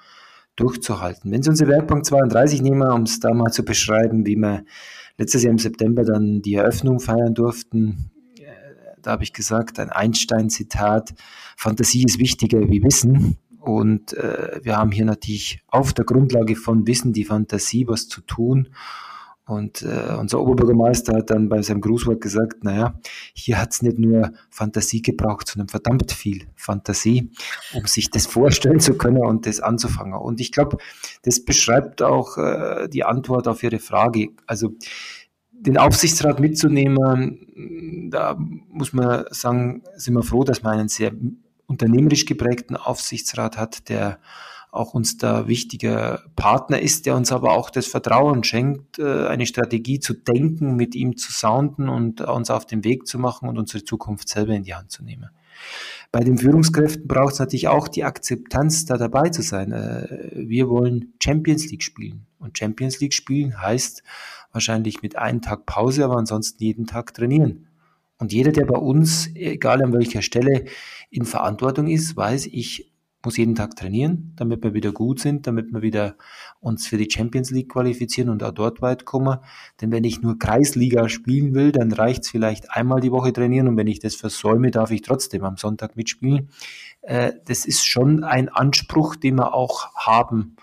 durchzuhalten. 0.60 1.30
Wenn 1.30 1.42
Sie 1.42 1.50
unsere 1.50 1.70
Werkbank 1.70 2.04
32 2.04 2.62
nehmen, 2.62 2.90
um 2.90 3.02
es 3.02 3.20
da 3.20 3.32
mal 3.32 3.50
zu 3.50 3.64
beschreiben, 3.64 4.26
wie 4.26 4.36
wir 4.36 4.64
letztes 5.16 5.42
Jahr 5.42 5.52
im 5.52 5.58
September 5.58 6.04
dann 6.04 6.42
die 6.42 6.54
Eröffnung 6.54 7.00
feiern 7.00 7.34
durften, 7.34 8.10
da 9.02 9.12
habe 9.12 9.24
ich 9.24 9.32
gesagt, 9.32 9.78
ein 9.78 9.90
Einstein-Zitat, 9.90 11.14
Fantasie 11.56 12.04
ist 12.04 12.18
wichtiger 12.18 12.60
wie 12.68 12.82
Wissen. 12.82 13.38
Und 13.60 14.12
äh, 14.14 14.60
wir 14.62 14.76
haben 14.76 14.92
hier 14.92 15.04
natürlich 15.04 15.62
auf 15.68 15.92
der 15.92 16.04
Grundlage 16.04 16.56
von 16.56 16.86
Wissen 16.86 17.12
die 17.12 17.24
Fantasie, 17.24 17.86
was 17.88 18.08
zu 18.08 18.20
tun. 18.22 18.68
Und 19.48 19.80
äh, 19.80 20.14
unser 20.18 20.40
Oberbürgermeister 20.40 21.16
hat 21.16 21.30
dann 21.30 21.48
bei 21.48 21.62
seinem 21.62 21.80
Grußwort 21.80 22.20
gesagt, 22.20 22.64
naja, 22.64 23.00
hier 23.32 23.58
hat 23.58 23.72
es 23.72 23.80
nicht 23.80 23.98
nur 23.98 24.30
Fantasie 24.50 25.00
gebraucht, 25.00 25.48
sondern 25.48 25.68
verdammt 25.68 26.12
viel 26.12 26.46
Fantasie, 26.54 27.30
um 27.72 27.86
sich 27.86 28.10
das 28.10 28.26
vorstellen 28.26 28.78
zu 28.78 28.98
können 28.98 29.24
und 29.24 29.46
das 29.46 29.60
anzufangen. 29.60 30.12
Und 30.12 30.40
ich 30.40 30.52
glaube, 30.52 30.76
das 31.22 31.42
beschreibt 31.42 32.02
auch 32.02 32.36
äh, 32.36 32.88
die 32.88 33.04
Antwort 33.04 33.48
auf 33.48 33.62
Ihre 33.62 33.78
Frage. 33.78 34.28
Also 34.46 34.74
den 35.50 35.78
Aufsichtsrat 35.78 36.40
mitzunehmen, 36.40 38.10
da 38.10 38.36
muss 38.38 38.92
man 38.92 39.24
sagen, 39.30 39.82
sind 39.96 40.12
wir 40.12 40.22
froh, 40.22 40.44
dass 40.44 40.62
man 40.62 40.78
einen 40.78 40.88
sehr 40.88 41.12
unternehmerisch 41.66 42.26
geprägten 42.26 42.76
Aufsichtsrat 42.76 43.56
hat, 43.56 43.88
der 43.88 44.18
auch 44.70 44.94
uns 44.94 45.16
da 45.16 45.48
wichtiger 45.48 46.22
Partner 46.36 46.80
ist, 46.80 47.06
der 47.06 47.16
uns 47.16 47.32
aber 47.32 47.52
auch 47.52 47.70
das 47.70 47.86
Vertrauen 47.86 48.44
schenkt, 48.44 48.98
äh, 48.98 49.26
eine 49.26 49.46
Strategie 49.46 50.00
zu 50.00 50.14
denken, 50.14 50.76
mit 50.76 50.94
ihm 50.94 51.16
zu 51.16 51.32
sounden 51.32 51.88
und 51.88 52.20
uns 52.20 52.50
auf 52.50 52.66
den 52.66 52.84
Weg 52.84 53.06
zu 53.06 53.18
machen 53.18 53.48
und 53.48 53.58
unsere 53.58 53.84
Zukunft 53.84 54.28
selber 54.28 54.54
in 54.54 54.64
die 54.64 54.74
Hand 54.74 54.90
zu 54.90 55.02
nehmen. 55.02 55.30
Bei 56.12 56.20
den 56.20 56.38
Führungskräften 56.38 57.06
braucht 57.06 57.34
es 57.34 57.38
natürlich 57.38 57.68
auch 57.68 57.88
die 57.88 58.04
Akzeptanz, 58.04 58.86
da 58.86 58.96
dabei 58.96 59.28
zu 59.30 59.42
sein. 59.42 59.72
Äh, 59.72 60.30
wir 60.34 60.68
wollen 60.68 61.14
Champions 61.22 61.70
League 61.70 61.82
spielen. 61.82 62.26
Und 62.38 62.56
Champions 62.56 63.00
League 63.00 63.14
spielen 63.14 63.60
heißt 63.60 64.02
wahrscheinlich 64.52 65.02
mit 65.02 65.16
einem 65.16 65.42
Tag 65.42 65.66
Pause, 65.66 66.04
aber 66.04 66.16
ansonsten 66.16 66.62
jeden 66.62 66.86
Tag 66.86 67.14
trainieren. 67.14 67.66
Und 68.18 68.32
jeder, 68.32 68.52
der 68.52 68.64
bei 68.64 68.78
uns, 68.78 69.28
egal 69.34 69.82
an 69.82 69.92
welcher 69.92 70.22
Stelle, 70.22 70.64
in 71.10 71.24
Verantwortung 71.24 71.86
ist, 71.86 72.16
weiß, 72.16 72.46
ich 72.46 72.90
muss 73.24 73.36
jeden 73.36 73.54
Tag 73.54 73.74
trainieren, 73.74 74.32
damit 74.36 74.62
wir 74.62 74.74
wieder 74.74 74.92
gut 74.92 75.20
sind, 75.20 75.46
damit 75.46 75.72
wir 75.72 75.82
wieder 75.82 76.16
uns 76.60 76.86
für 76.86 76.96
die 76.96 77.10
Champions 77.10 77.50
League 77.50 77.70
qualifizieren 77.70 78.30
und 78.30 78.42
auch 78.42 78.52
dort 78.52 78.80
weit 78.80 79.04
kommen. 79.04 79.38
Denn 79.80 79.90
wenn 79.90 80.04
ich 80.04 80.22
nur 80.22 80.38
Kreisliga 80.38 81.08
spielen 81.08 81.54
will, 81.54 81.72
dann 81.72 81.92
reicht 81.92 82.24
es 82.24 82.30
vielleicht 82.30 82.70
einmal 82.70 83.00
die 83.00 83.10
Woche 83.10 83.32
trainieren 83.32 83.68
und 83.68 83.76
wenn 83.76 83.88
ich 83.88 83.98
das 83.98 84.14
versäume, 84.14 84.70
darf 84.70 84.90
ich 84.90 85.02
trotzdem 85.02 85.44
am 85.44 85.56
Sonntag 85.56 85.96
mitspielen. 85.96 86.50
Äh, 87.02 87.32
das 87.46 87.66
ist 87.66 87.84
schon 87.84 88.22
ein 88.22 88.48
Anspruch, 88.48 89.16
den 89.16 89.36
man 89.36 89.46
auch 89.46 89.94
haben 89.94 90.56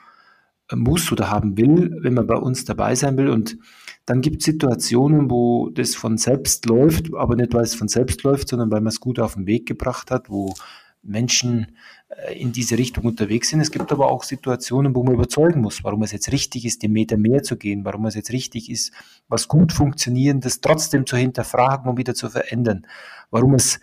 muss 0.73 1.11
oder 1.11 1.29
haben 1.29 1.57
will, 1.57 1.97
wenn 2.01 2.13
man 2.13 2.25
bei 2.25 2.35
uns 2.35 2.65
dabei 2.65 2.95
sein 2.95 3.17
will. 3.17 3.29
Und 3.29 3.57
dann 4.05 4.21
gibt 4.21 4.41
es 4.41 4.45
Situationen, 4.45 5.29
wo 5.29 5.69
das 5.69 5.95
von 5.95 6.17
selbst 6.17 6.65
läuft, 6.65 7.13
aber 7.13 7.35
nicht 7.35 7.53
weil 7.53 7.63
es 7.63 7.75
von 7.75 7.87
selbst 7.87 8.23
läuft, 8.23 8.49
sondern 8.49 8.71
weil 8.71 8.81
man 8.81 8.87
es 8.87 8.99
gut 8.99 9.19
auf 9.19 9.35
den 9.35 9.45
Weg 9.45 9.67
gebracht 9.67 10.09
hat, 10.09 10.29
wo 10.29 10.53
Menschen 11.05 11.75
äh, 12.04 12.04
in 12.33 12.51
diese 12.51 12.77
Richtung 12.77 13.05
unterwegs 13.05 13.49
sind. 13.49 13.61
Es 13.61 13.71
gibt 13.71 13.91
aber 13.91 14.11
auch 14.11 14.23
Situationen, 14.23 14.95
wo 14.95 15.03
man 15.03 15.15
überzeugen 15.15 15.61
muss, 15.61 15.83
warum 15.83 16.03
es 16.03 16.11
jetzt 16.11 16.31
richtig 16.31 16.65
ist, 16.65 16.83
den 16.83 16.91
Meter 16.91 17.17
mehr 17.17 17.43
zu 17.43 17.57
gehen, 17.57 17.83
warum 17.83 18.05
es 18.05 18.15
jetzt 18.15 18.31
richtig 18.31 18.69
ist, 18.69 18.93
was 19.27 19.47
gut 19.47 19.73
funktionierendes 19.73 20.61
trotzdem 20.61 21.05
zu 21.05 21.17
hinterfragen 21.17 21.89
und 21.89 21.97
wieder 21.97 22.13
zu 22.13 22.29
verändern, 22.29 22.85
warum 23.31 23.55
es 23.55 23.79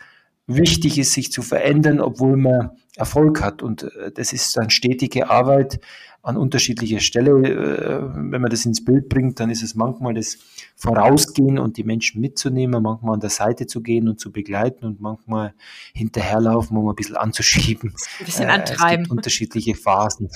wichtig 0.47 0.99
ist, 0.99 1.13
sich 1.13 1.33
zu 1.33 1.43
verändern, 1.43 2.01
obwohl 2.01 2.37
man 2.37 2.71
Erfolg 2.97 3.43
hat. 3.43 3.63
Und 3.63 3.85
äh, 3.85 4.13
das 4.13 4.33
ist 4.33 4.57
dann 4.57 4.71
stetige 4.71 5.31
Arbeit 5.31 5.81
an 6.23 6.37
unterschiedlicher 6.37 7.01
Stelle. 7.01 7.31
Äh, 7.31 8.03
wenn 8.15 8.41
man 8.41 8.51
das 8.51 8.65
ins 8.65 8.85
Bild 8.85 9.09
bringt, 9.09 9.41
dann 9.41 9.51
ist 9.51 9.63
es 9.63 9.75
manchmal 9.75 10.15
das 10.15 10.39
Vorausgehen 10.77 11.59
und 11.59 11.77
die 11.77 11.85
Menschen 11.85 12.21
mitzunehmen, 12.21 12.83
manchmal 12.83 13.15
an 13.15 13.21
der 13.21 13.31
Seite 13.31 13.67
zu 13.67 13.83
gehen 13.83 14.09
und 14.09 14.21
zu 14.21 14.33
begleiten 14.33 14.85
und 14.85 15.01
manchmal 15.01 15.55
hinterherlaufen, 15.95 16.77
um 16.77 16.89
ein 16.89 16.95
bisschen 16.95 17.17
anzuschieben. 17.17 17.95
Ein 18.21 18.25
bisschen 18.27 18.51
antreiben. 18.51 19.03
Es 19.03 19.09
gibt 19.09 19.11
unterschiedliche 19.11 19.75
Phasen. 19.75 20.29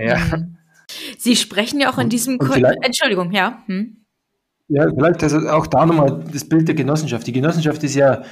Ja. 0.00 0.18
Mhm. 0.18 0.56
Sie 1.18 1.36
sprechen 1.36 1.80
ja 1.80 1.92
auch 1.92 1.98
in 1.98 2.08
diesem, 2.08 2.38
Ko 2.38 2.54
Entschuldigung, 2.54 3.30
ja. 3.32 3.62
Hm. 3.66 4.04
Ja, 4.68 4.86
vielleicht 4.94 5.22
also 5.22 5.38
auch 5.48 5.66
da 5.66 5.86
nochmal 5.86 6.24
das 6.30 6.46
Bild 6.46 6.68
der 6.68 6.74
Genossenschaft. 6.74 7.26
Die 7.26 7.32
Genossenschaft 7.32 7.82
ist 7.84 7.94
ja 7.94 8.22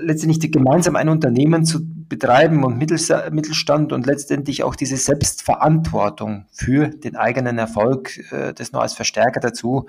letztendlich 0.00 0.52
gemeinsam 0.52 0.96
ein 0.96 1.08
Unternehmen 1.08 1.64
zu 1.64 1.80
betreiben 2.12 2.62
und 2.62 2.76
Mittelstand 2.76 3.92
und 3.92 4.06
letztendlich 4.06 4.62
auch 4.62 4.76
diese 4.76 4.98
Selbstverantwortung 4.98 6.44
für 6.52 6.88
den 6.88 7.16
eigenen 7.16 7.58
Erfolg, 7.58 8.18
äh, 8.32 8.52
das 8.52 8.72
nur 8.72 8.82
als 8.82 8.92
Verstärker 8.92 9.40
dazu. 9.40 9.86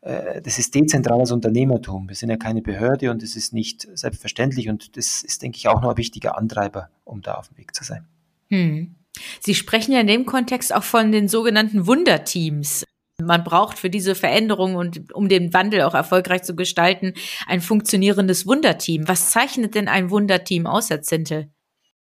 Äh, 0.00 0.40
das 0.40 0.58
ist 0.58 0.74
dezentrales 0.74 1.32
Unternehmertum. 1.32 2.08
Wir 2.08 2.16
sind 2.16 2.30
ja 2.30 2.36
keine 2.36 2.62
Behörde 2.62 3.10
und 3.10 3.22
es 3.22 3.36
ist 3.36 3.52
nicht 3.52 3.86
selbstverständlich 3.92 4.70
und 4.70 4.96
das 4.96 5.22
ist, 5.22 5.42
denke 5.42 5.58
ich, 5.58 5.68
auch 5.68 5.82
noch 5.82 5.90
ein 5.90 5.96
wichtiger 5.98 6.38
Antreiber, 6.38 6.88
um 7.04 7.20
da 7.20 7.34
auf 7.34 7.48
dem 7.48 7.58
Weg 7.58 7.74
zu 7.74 7.84
sein. 7.84 8.06
Hm. 8.48 8.94
Sie 9.40 9.54
sprechen 9.54 9.92
ja 9.92 10.00
in 10.00 10.06
dem 10.06 10.24
Kontext 10.24 10.74
auch 10.74 10.82
von 10.82 11.12
den 11.12 11.28
sogenannten 11.28 11.86
Wunderteams. 11.86 12.84
Man 13.22 13.44
braucht 13.44 13.78
für 13.78 13.88
diese 13.88 14.14
Veränderung 14.14 14.74
und 14.74 15.12
um 15.14 15.28
den 15.28 15.54
Wandel 15.54 15.82
auch 15.82 15.94
erfolgreich 15.94 16.42
zu 16.42 16.54
gestalten, 16.54 17.14
ein 17.46 17.62
funktionierendes 17.62 18.46
Wunderteam. 18.46 19.08
Was 19.08 19.30
zeichnet 19.30 19.74
denn 19.74 19.88
ein 19.88 20.10
Wunderteam 20.10 20.66
aus, 20.66 20.90
Herr 20.90 21.00
Zintel? 21.00 21.48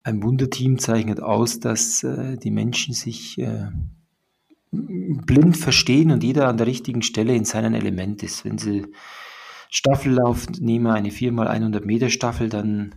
Ein 0.04 0.22
Wunderteam 0.22 0.78
zeichnet 0.78 1.20
aus, 1.20 1.60
dass 1.60 2.02
äh, 2.02 2.38
die 2.38 2.50
Menschen 2.50 2.94
sich 2.94 3.38
äh, 3.38 3.66
blind 4.70 5.58
verstehen 5.58 6.12
und 6.12 6.24
jeder 6.24 6.48
an 6.48 6.56
der 6.56 6.66
richtigen 6.66 7.02
Stelle 7.02 7.34
in 7.34 7.44
seinem 7.44 7.74
Element 7.74 8.22
ist. 8.22 8.46
Wenn 8.46 8.56
Sie 8.56 8.86
Staffellauf 9.68 10.46
nehmen, 10.58 10.86
eine 10.86 11.10
4x100 11.10 11.84
Meter 11.84 12.08
Staffel, 12.08 12.48
dann 12.48 12.94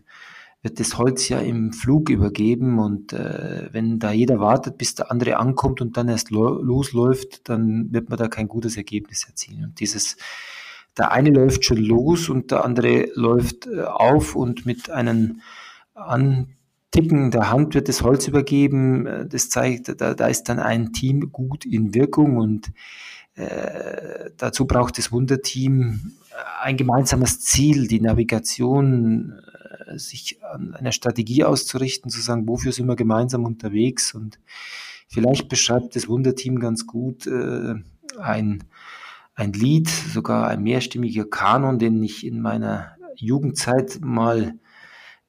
wird 0.61 0.79
das 0.79 0.97
Holz 0.97 1.29
ja 1.29 1.39
im 1.39 1.71
Flug 1.71 2.09
übergeben 2.09 2.79
und 2.79 3.13
äh, 3.13 3.69
wenn 3.71 3.97
da 3.99 4.11
jeder 4.11 4.39
wartet, 4.39 4.77
bis 4.77 4.95
der 4.95 5.09
andere 5.09 5.37
ankommt 5.37 5.79
und 5.79 5.95
dann 5.95 6.09
erst 6.09 6.31
lo 6.31 6.61
losläuft, 6.61 7.47
dann 7.47 7.93
wird 7.93 8.09
man 8.09 8.19
da 8.19 8.27
kein 8.27 8.49
gutes 8.49 8.75
Ergebnis 8.75 9.25
erzielen. 9.25 9.63
Und 9.63 9.79
dieses 9.79 10.17
der 10.97 11.11
eine 11.11 11.29
läuft 11.29 11.63
schon 11.63 11.77
los 11.77 12.27
und 12.27 12.51
der 12.51 12.65
andere 12.65 13.09
läuft 13.13 13.67
äh, 13.67 13.83
auf 13.83 14.35
und 14.35 14.65
mit 14.65 14.89
einem 14.89 15.39
Anticken 15.93 17.31
der 17.31 17.51
Hand 17.51 17.73
wird 17.73 17.87
das 17.87 18.01
Holz 18.01 18.27
übergeben. 18.27 19.05
Äh, 19.05 19.25
das 19.27 19.49
zeigt, 19.49 20.01
da, 20.01 20.13
da 20.13 20.27
ist 20.27 20.43
dann 20.49 20.59
ein 20.59 20.91
Team 20.91 21.31
gut 21.31 21.65
in 21.65 21.93
Wirkung 21.93 22.35
und 22.35 22.71
äh, 23.35 24.31
dazu 24.35 24.65
braucht 24.67 24.97
das 24.97 25.11
Wunderteam 25.13 26.17
ein 26.61 26.75
gemeinsames 26.75 27.39
Ziel, 27.39 27.87
die 27.87 28.01
Navigation, 28.01 29.39
sich 29.95 30.43
an 30.43 30.73
einer 30.73 30.91
Strategie 30.91 31.43
auszurichten, 31.43 32.09
zu 32.09 32.21
sagen, 32.21 32.47
wofür 32.47 32.71
sind 32.71 32.87
wir 32.87 32.95
gemeinsam 32.95 33.45
unterwegs 33.45 34.13
und 34.13 34.39
vielleicht 35.07 35.49
beschreibt 35.49 35.95
das 35.95 36.07
Wunderteam 36.07 36.59
ganz 36.59 36.85
gut 36.87 37.27
äh, 37.27 37.75
ein 38.19 38.63
ein 39.39 39.53
Lied, 39.53 39.87
sogar 39.87 40.49
ein 40.49 40.61
mehrstimmiger 40.61 41.23
Kanon, 41.23 41.79
den 41.79 42.03
ich 42.03 42.25
in 42.25 42.41
meiner 42.41 42.97
Jugendzeit 43.15 43.99
mal 44.01 44.55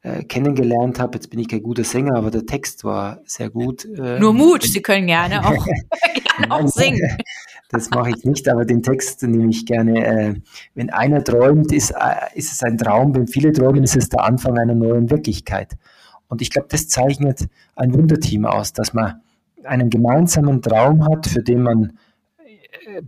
äh, 0.03 0.25
kennengelernt 0.25 0.99
habe. 0.99 1.17
Jetzt 1.17 1.31
bin 1.31 1.39
ich 1.39 1.49
kein 1.49 1.63
guter 1.63 1.85
Sänger, 1.85 2.17
aber 2.17 2.31
der 2.31 2.45
Text 2.45 2.85
war 2.85 3.21
sehr 3.25 3.51
gut. 3.51 3.85
Äh, 3.85 4.19
Nur 4.19 4.33
Mut, 4.33 4.65
Sie 4.65 4.83
können 4.83 5.07
gerne 5.07 5.47
auch, 5.47 5.65
gerne 6.39 6.55
auch 6.55 6.69
singen. 6.69 7.19
Das 7.71 7.89
mache 7.91 8.11
ich 8.11 8.25
nicht, 8.25 8.49
aber 8.49 8.65
den 8.65 8.83
Text 8.83 9.23
nehme 9.23 9.51
ich 9.51 9.65
gerne. 9.65 10.05
Äh, 10.05 10.35
wenn 10.75 10.91
einer 10.91 11.23
träumt, 11.23 11.73
ist, 11.73 11.93
äh, 11.93 12.37
ist 12.37 12.53
es 12.53 12.63
ein 12.63 12.77
Traum. 12.77 13.15
Wenn 13.15 13.29
viele 13.29 13.53
träumen, 13.53 13.85
ist 13.85 13.97
es 13.97 14.09
der 14.09 14.25
Anfang 14.25 14.59
einer 14.59 14.75
neuen 14.75 15.09
Wirklichkeit. 15.09 15.77
Und 16.29 16.43
ich 16.43 16.51
glaube, 16.51 16.69
das 16.71 16.89
zeichnet 16.89 17.49
ein 17.77 17.95
Wunderteam 17.95 18.45
aus, 18.45 18.73
dass 18.73 18.93
man 18.93 19.21
einen 19.65 19.89
gemeinsamen 19.89 20.63
Traum 20.63 21.07
hat, 21.07 21.27
für 21.27 21.43
den 21.43 21.63
man 21.63 21.93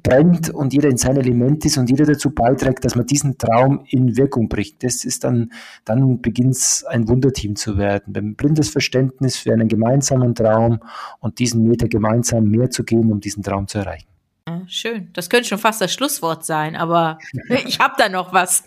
brennt 0.03 0.51
und 0.51 0.73
jeder 0.73 0.89
in 0.89 0.97
sein 0.97 1.17
Element 1.17 1.65
ist 1.65 1.79
und 1.79 1.91
jeder 1.91 2.05
dazu 2.05 2.31
beiträgt, 2.31 2.85
dass 2.85 2.95
man 2.95 3.07
diesen 3.07 3.39
Traum 3.39 3.85
in 3.89 4.17
Wirkung 4.17 4.49
bringt. 4.49 4.83
Das 4.83 5.05
ist 5.05 5.25
dann, 5.25 5.53
dann 5.85 6.21
beginnt 6.21 6.55
es 6.55 6.85
ein 6.85 7.09
Wunderteam 7.09 7.57
zu 7.57 7.79
werden. 7.79 8.17
Ein 8.17 8.35
blindes 8.35 8.69
Verständnis 8.69 9.37
für 9.37 9.53
einen 9.53 9.69
gemeinsamen 9.69 10.35
Traum 10.35 10.81
und 11.21 11.39
diesen 11.39 11.65
Meter 11.65 11.89
gemeinsam 11.89 12.45
mehr 12.45 12.71
zu 12.71 12.85
geben, 12.85 13.11
um 13.11 13.21
diesen 13.21 13.43
Traum 13.43 13.67
zu 13.67 13.79
erreichen. 13.79 14.12
Schön. 14.67 15.11
Das 15.13 15.31
könnte 15.31 15.49
schon 15.49 15.59
fast 15.59 15.81
das 15.81 15.93
Schlusswort 15.93 16.45
sein, 16.45 16.75
aber 16.75 17.19
ich 17.67 17.79
habe 17.79 17.95
da 17.97 18.09
noch 18.09 18.33
was. 18.33 18.65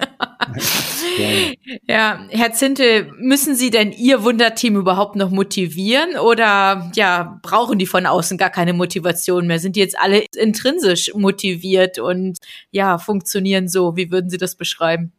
ja, 1.88 2.26
Herr 2.30 2.54
Zinte, 2.54 3.12
müssen 3.20 3.56
Sie 3.56 3.72
denn 3.72 3.92
Ihr 3.92 4.24
Wunderteam 4.24 4.78
überhaupt 4.78 5.16
noch 5.16 5.32
motivieren 5.32 6.18
oder 6.18 6.92
ja, 6.96 7.40
brauchen 7.42 7.78
die 7.78 7.88
von 7.88 8.06
außen 8.06 8.38
gar 8.38 8.52
keine 8.52 8.74
Motivation 8.74 9.48
mehr? 9.48 9.60
Sind 9.60 9.76
die 9.76 9.82
jetzt 9.82 10.00
alle 10.00 10.26
intrinsisch 10.36 11.14
motiviert 11.14 12.00
und 12.00 12.38
ja, 12.72 12.98
funktionieren 12.98 13.68
so? 13.68 13.98
Wie 13.98 14.12
würden 14.12 14.30
Sie 14.30 14.38
das 14.38 14.56
beschreiben? 14.56 15.12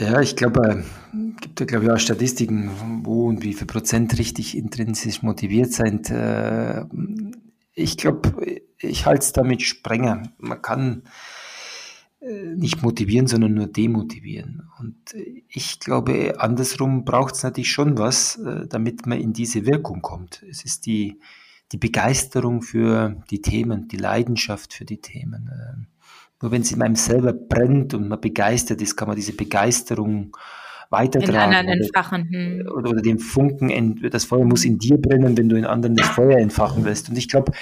Ja, 0.00 0.20
ich 0.20 0.34
glaube, 0.34 0.84
es 1.36 1.40
gibt 1.40 1.60
ja, 1.60 1.66
glaube 1.66 1.84
ich, 1.84 1.90
auch 1.92 1.98
Statistiken, 1.98 2.70
wo 3.04 3.28
und 3.28 3.44
wie 3.44 3.54
viel 3.54 3.68
Prozent 3.68 4.18
richtig 4.18 4.56
intrinsisch 4.56 5.22
motiviert 5.22 5.72
sind. 5.72 6.10
Äh, 7.74 7.82
ich 7.82 7.96
glaube, 7.96 8.62
ich 8.78 9.06
halte 9.06 9.24
es 9.24 9.32
damit 9.32 9.62
strenger. 9.62 10.22
Man 10.38 10.62
kann 10.62 11.02
äh, 12.20 12.54
nicht 12.54 12.82
motivieren, 12.82 13.26
sondern 13.26 13.54
nur 13.54 13.66
demotivieren. 13.66 14.68
Und 14.78 14.96
ich 15.48 15.80
glaube, 15.80 16.40
andersrum 16.40 17.04
braucht 17.04 17.34
es 17.34 17.42
natürlich 17.42 17.72
schon 17.72 17.98
was, 17.98 18.36
äh, 18.36 18.66
damit 18.66 19.06
man 19.06 19.20
in 19.20 19.32
diese 19.32 19.66
Wirkung 19.66 20.02
kommt. 20.02 20.42
Es 20.48 20.64
ist 20.64 20.86
die, 20.86 21.20
die 21.72 21.78
Begeisterung 21.78 22.62
für 22.62 23.22
die 23.30 23.40
Themen, 23.40 23.88
die 23.88 23.96
Leidenschaft 23.96 24.74
für 24.74 24.84
die 24.84 25.00
Themen. 25.00 25.88
Nur 26.40 26.52
wenn 26.52 26.62
es 26.62 26.72
in 26.72 26.82
einem 26.82 26.94
selber 26.94 27.32
brennt 27.32 27.94
und 27.94 28.08
man 28.08 28.20
begeistert 28.20 28.82
ist, 28.82 28.96
kann 28.96 29.08
man 29.08 29.16
diese 29.16 29.32
Begeisterung 29.32 30.36
weitertragen. 30.90 31.52
In 31.52 31.58
anderen 31.58 31.80
entfachen. 31.80 32.28
Hm. 32.30 32.68
Oder, 32.74 32.90
oder 32.90 33.02
den 33.02 33.18
Funken, 33.18 34.00
das 34.10 34.24
Feuer 34.24 34.44
muss 34.44 34.64
in 34.64 34.78
dir 34.78 34.98
brennen, 34.98 35.36
wenn 35.36 35.48
du 35.48 35.56
in 35.56 35.64
anderen 35.64 35.96
das 35.96 36.08
Feuer 36.08 36.38
entfachen 36.38 36.84
willst. 36.84 37.08
Und 37.08 37.16
ich 37.16 37.28
glaube, 37.28 37.52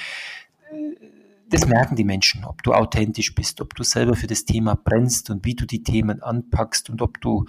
das 1.53 1.69
merken 1.69 1.97
die 1.97 2.05
Menschen, 2.05 2.45
ob 2.45 2.63
du 2.63 2.73
authentisch 2.73 3.35
bist, 3.35 3.61
ob 3.61 3.75
du 3.75 3.83
selber 3.83 4.15
für 4.15 4.27
das 4.27 4.45
Thema 4.45 4.75
brennst 4.75 5.29
und 5.31 5.45
wie 5.45 5.55
du 5.55 5.67
die 5.67 5.83
Themen 5.83 6.23
anpackst 6.23 6.89
und 6.89 7.03
ob 7.03 7.21
du 7.21 7.45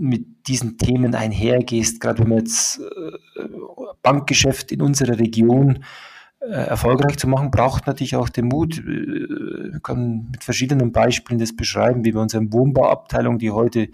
mit 0.00 0.48
diesen 0.48 0.76
Themen 0.78 1.14
einhergehst, 1.14 2.00
gerade 2.00 2.20
wenn 2.20 2.28
man 2.28 2.38
jetzt 2.38 2.80
äh, 2.80 3.48
Bankgeschäft 4.02 4.72
in 4.72 4.82
unserer 4.82 5.18
Region 5.18 5.84
äh, 6.40 6.46
erfolgreich 6.46 7.16
zu 7.16 7.28
machen, 7.28 7.50
braucht 7.50 7.86
natürlich 7.86 8.16
auch 8.16 8.28
den 8.28 8.46
Mut. 8.46 8.78
Äh, 8.78 9.76
ich 9.76 9.82
kann 9.82 10.28
mit 10.30 10.44
verschiedenen 10.44 10.92
Beispielen 10.92 11.40
das 11.40 11.54
beschreiben, 11.54 12.04
wie 12.04 12.14
wir 12.14 12.20
unsere 12.20 12.52
Wohnbauabteilung, 12.52 13.38
die 13.38 13.50
heute 13.50 13.88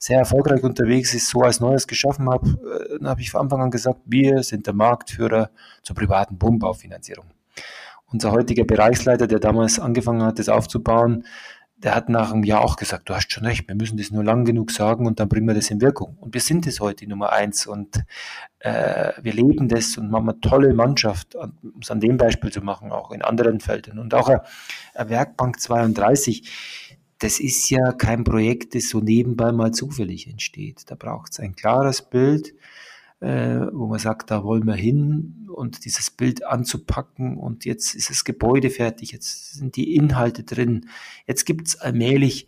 sehr 0.00 0.18
erfolgreich 0.18 0.64
unterwegs 0.64 1.12
ist, 1.14 1.28
so 1.28 1.42
als 1.42 1.60
Neues 1.60 1.86
geschaffen 1.86 2.28
habe, 2.30 2.48
äh, 2.48 2.98
dann 2.98 3.08
habe 3.08 3.20
ich 3.20 3.30
von 3.30 3.42
Anfang 3.42 3.60
an 3.60 3.70
gesagt, 3.70 4.00
wir 4.06 4.42
sind 4.42 4.66
der 4.66 4.72
Marktführer 4.72 5.50
zur 5.82 5.94
privaten 5.94 6.40
Wohnbaufinanzierung. 6.40 7.26
Unser 8.06 8.32
heutiger 8.32 8.64
Bereichsleiter, 8.64 9.26
der 9.26 9.38
damals 9.38 9.78
angefangen 9.78 10.22
hat, 10.22 10.38
das 10.38 10.48
aufzubauen, 10.48 11.24
der 11.76 11.94
hat 11.94 12.08
nach 12.08 12.32
einem 12.32 12.44
Jahr 12.44 12.62
auch 12.62 12.76
gesagt, 12.76 13.08
du 13.08 13.14
hast 13.14 13.30
schon 13.32 13.44
recht, 13.44 13.68
wir 13.68 13.74
müssen 13.74 13.96
das 13.96 14.10
nur 14.10 14.24
lang 14.24 14.44
genug 14.44 14.70
sagen 14.70 15.06
und 15.06 15.20
dann 15.20 15.28
bringen 15.28 15.46
wir 15.46 15.54
das 15.54 15.70
in 15.70 15.80
Wirkung. 15.80 16.16
Und 16.20 16.34
wir 16.34 16.40
sind 16.40 16.66
es 16.66 16.80
heute 16.80 17.06
Nummer 17.06 17.32
eins 17.32 17.66
und 17.66 18.04
äh, 18.58 19.12
wir 19.20 19.32
leben 19.32 19.68
das 19.68 19.96
und 19.96 20.10
machen 20.10 20.28
eine 20.28 20.40
tolle 20.40 20.74
Mannschaft, 20.74 21.34
um 21.34 21.52
es 21.80 21.90
an 21.90 22.00
dem 22.00 22.16
Beispiel 22.16 22.50
zu 22.50 22.60
machen, 22.60 22.90
auch 22.90 23.12
in 23.12 23.22
anderen 23.22 23.60
Feldern. 23.60 23.98
Und 23.98 24.14
auch 24.14 24.28
eine, 24.28 24.42
eine 24.94 25.10
Werkbank 25.10 25.60
32, 25.60 26.89
das 27.20 27.38
ist 27.38 27.68
ja 27.70 27.92
kein 27.92 28.24
Projekt, 28.24 28.74
das 28.74 28.88
so 28.88 29.00
nebenbei 29.00 29.52
mal 29.52 29.72
zufällig 29.72 30.26
entsteht. 30.26 30.84
Da 30.90 30.94
braucht 30.94 31.32
es 31.32 31.40
ein 31.40 31.54
klares 31.54 32.02
Bild, 32.02 32.54
äh, 33.20 33.60
wo 33.72 33.86
man 33.86 33.98
sagt, 33.98 34.30
da 34.30 34.42
wollen 34.42 34.66
wir 34.66 34.74
hin 34.74 35.46
und 35.54 35.84
dieses 35.84 36.10
Bild 36.10 36.46
anzupacken 36.46 37.36
und 37.36 37.66
jetzt 37.66 37.94
ist 37.94 38.08
das 38.08 38.24
Gebäude 38.24 38.70
fertig, 38.70 39.12
jetzt 39.12 39.52
sind 39.52 39.76
die 39.76 39.94
Inhalte 39.94 40.44
drin, 40.44 40.88
jetzt 41.26 41.44
gibt 41.44 41.68
es 41.68 41.76
allmählich 41.78 42.46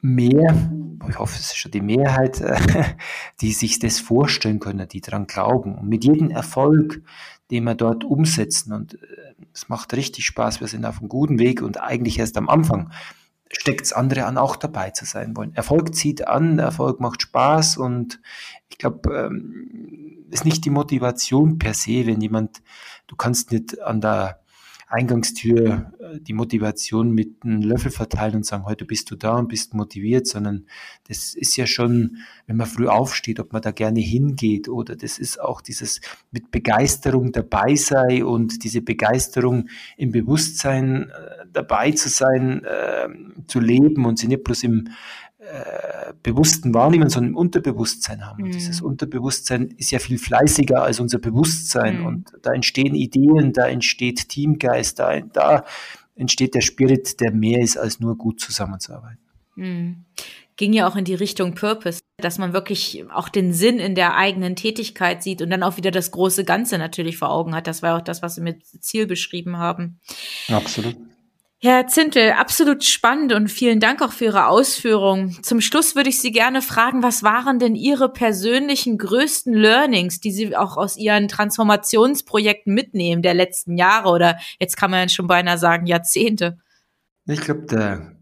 mehr, 0.00 0.70
ich 1.08 1.18
hoffe, 1.18 1.36
es 1.38 1.46
ist 1.48 1.58
schon 1.58 1.72
die 1.72 1.82
Mehrheit, 1.82 2.42
die 3.42 3.52
sich 3.52 3.78
das 3.78 4.00
vorstellen 4.00 4.60
können, 4.60 4.88
die 4.88 5.02
daran 5.02 5.26
glauben. 5.26 5.76
Und 5.76 5.88
mit 5.88 6.04
jedem 6.04 6.30
Erfolg, 6.30 7.02
den 7.50 7.64
wir 7.64 7.74
dort 7.74 8.04
umsetzen, 8.04 8.72
und 8.72 8.94
äh, 8.94 9.34
es 9.52 9.68
macht 9.68 9.92
richtig 9.92 10.24
Spaß, 10.24 10.60
wir 10.60 10.68
sind 10.68 10.86
auf 10.86 11.00
einem 11.00 11.10
guten 11.10 11.38
Weg 11.38 11.60
und 11.60 11.78
eigentlich 11.78 12.18
erst 12.18 12.38
am 12.38 12.48
Anfang, 12.48 12.90
steckt 13.50 13.82
es 13.82 13.92
andere 13.92 14.24
an, 14.24 14.38
auch 14.38 14.56
dabei 14.56 14.90
zu 14.90 15.04
sein 15.04 15.36
wollen. 15.36 15.54
Erfolg 15.54 15.94
zieht 15.94 16.26
an, 16.26 16.58
Erfolg 16.58 17.00
macht 17.00 17.22
Spaß 17.22 17.76
und 17.76 18.20
ich 18.68 18.78
glaube, 18.78 19.14
ähm, 19.14 20.26
ist 20.30 20.44
nicht 20.44 20.64
die 20.64 20.70
Motivation 20.70 21.58
per 21.58 21.74
se, 21.74 22.06
wenn 22.06 22.20
jemand, 22.20 22.62
du 23.06 23.16
kannst 23.16 23.52
nicht 23.52 23.80
an 23.80 24.00
der 24.00 24.40
Eingangstür 24.88 25.92
äh, 25.98 26.20
die 26.20 26.32
Motivation 26.32 27.10
mit 27.10 27.42
einem 27.42 27.60
Löffel 27.60 27.90
verteilen 27.90 28.36
und 28.36 28.46
sagen, 28.46 28.64
heute 28.66 28.84
bist 28.84 29.10
du 29.10 29.16
da 29.16 29.36
und 29.36 29.48
bist 29.48 29.74
motiviert, 29.74 30.28
sondern 30.28 30.66
das 31.08 31.34
ist 31.34 31.56
ja 31.56 31.66
schon, 31.66 32.18
wenn 32.46 32.56
man 32.56 32.68
früh 32.68 32.86
aufsteht, 32.86 33.40
ob 33.40 33.52
man 33.52 33.62
da 33.62 33.72
gerne 33.72 34.00
hingeht 34.00 34.68
oder 34.68 34.94
das 34.94 35.18
ist 35.18 35.40
auch 35.40 35.60
dieses 35.60 36.00
mit 36.30 36.52
Begeisterung 36.52 37.32
dabei 37.32 37.74
sei 37.74 38.24
und 38.24 38.62
diese 38.62 38.80
Begeisterung 38.80 39.68
im 39.96 40.12
Bewusstsein 40.12 41.10
äh, 41.10 41.46
dabei 41.52 41.90
zu 41.90 42.08
sein, 42.08 42.62
äh, 42.64 43.08
zu 43.48 43.58
leben 43.58 44.04
und 44.04 44.20
sie 44.20 44.28
nicht 44.28 44.44
bloß 44.44 44.62
im 44.62 44.88
äh, 45.46 46.12
bewussten 46.22 46.74
Wahrnehmen, 46.74 47.08
sondern 47.08 47.32
im 47.32 47.36
Unterbewusstsein 47.36 48.26
haben. 48.26 48.38
Mhm. 48.38 48.44
Und 48.46 48.54
dieses 48.54 48.80
Unterbewusstsein 48.80 49.68
ist 49.76 49.90
ja 49.90 49.98
viel 49.98 50.18
fleißiger 50.18 50.82
als 50.82 51.00
unser 51.00 51.18
Bewusstsein. 51.18 52.00
Mhm. 52.00 52.06
Und 52.06 52.32
da 52.42 52.52
entstehen 52.52 52.94
Ideen, 52.94 53.52
da 53.52 53.66
entsteht 53.68 54.28
Teamgeist, 54.28 54.98
da, 54.98 55.20
da 55.20 55.64
entsteht 56.16 56.54
der 56.54 56.62
Spirit, 56.62 57.20
der 57.20 57.32
mehr 57.32 57.60
ist, 57.60 57.76
als 57.76 58.00
nur 58.00 58.16
gut 58.16 58.40
zusammenzuarbeiten. 58.40 59.20
Mhm. 59.54 60.04
Ging 60.56 60.72
ja 60.72 60.88
auch 60.88 60.96
in 60.96 61.04
die 61.04 61.14
Richtung 61.14 61.54
Purpose, 61.54 62.00
dass 62.16 62.38
man 62.38 62.52
wirklich 62.52 63.04
auch 63.12 63.28
den 63.28 63.52
Sinn 63.52 63.78
in 63.78 63.94
der 63.94 64.16
eigenen 64.16 64.56
Tätigkeit 64.56 65.22
sieht 65.22 65.42
und 65.42 65.50
dann 65.50 65.62
auch 65.62 65.76
wieder 65.76 65.90
das 65.90 66.10
große 66.10 66.44
Ganze 66.44 66.78
natürlich 66.78 67.18
vor 67.18 67.30
Augen 67.30 67.54
hat. 67.54 67.66
Das 67.66 67.82
war 67.82 67.98
auch 67.98 68.02
das, 68.02 68.22
was 68.22 68.36
Sie 68.36 68.40
mit 68.40 68.64
Ziel 68.64 69.06
beschrieben 69.06 69.58
haben. 69.58 70.00
Absolut. 70.48 70.96
Herr 71.66 71.88
Zintel, 71.88 72.30
absolut 72.30 72.84
spannend 72.84 73.32
und 73.32 73.48
vielen 73.50 73.80
Dank 73.80 74.00
auch 74.00 74.12
für 74.12 74.26
Ihre 74.26 74.46
Ausführungen. 74.46 75.36
Zum 75.42 75.60
Schluss 75.60 75.96
würde 75.96 76.10
ich 76.10 76.20
Sie 76.20 76.30
gerne 76.30 76.62
fragen, 76.62 77.02
was 77.02 77.24
waren 77.24 77.58
denn 77.58 77.74
Ihre 77.74 78.08
persönlichen 78.08 78.98
größten 78.98 79.52
Learnings, 79.52 80.20
die 80.20 80.30
Sie 80.30 80.56
auch 80.56 80.76
aus 80.76 80.96
Ihren 80.96 81.26
Transformationsprojekten 81.26 82.72
mitnehmen 82.72 83.20
der 83.20 83.34
letzten 83.34 83.76
Jahre 83.76 84.10
oder 84.10 84.38
jetzt 84.60 84.76
kann 84.76 84.92
man 84.92 85.00
ja 85.00 85.08
schon 85.08 85.26
beinahe 85.26 85.58
sagen 85.58 85.86
Jahrzehnte? 85.86 86.56
Ich 87.26 87.40
glaube, 87.40 88.16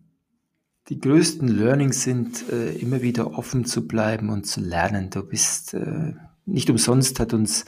die 0.89 0.99
größten 0.99 1.49
Learnings 1.49 2.03
sind, 2.03 2.51
äh, 2.51 2.73
immer 2.77 3.03
wieder 3.03 3.39
offen 3.39 3.67
zu 3.67 3.87
bleiben 3.87 4.31
und 4.31 4.47
zu 4.47 4.63
lernen. 4.63 5.11
Du 5.11 5.23
bist 5.23 5.75
äh, 5.75 6.15
nicht 6.47 6.71
umsonst 6.71 7.21
hat 7.21 7.35
uns 7.35 7.67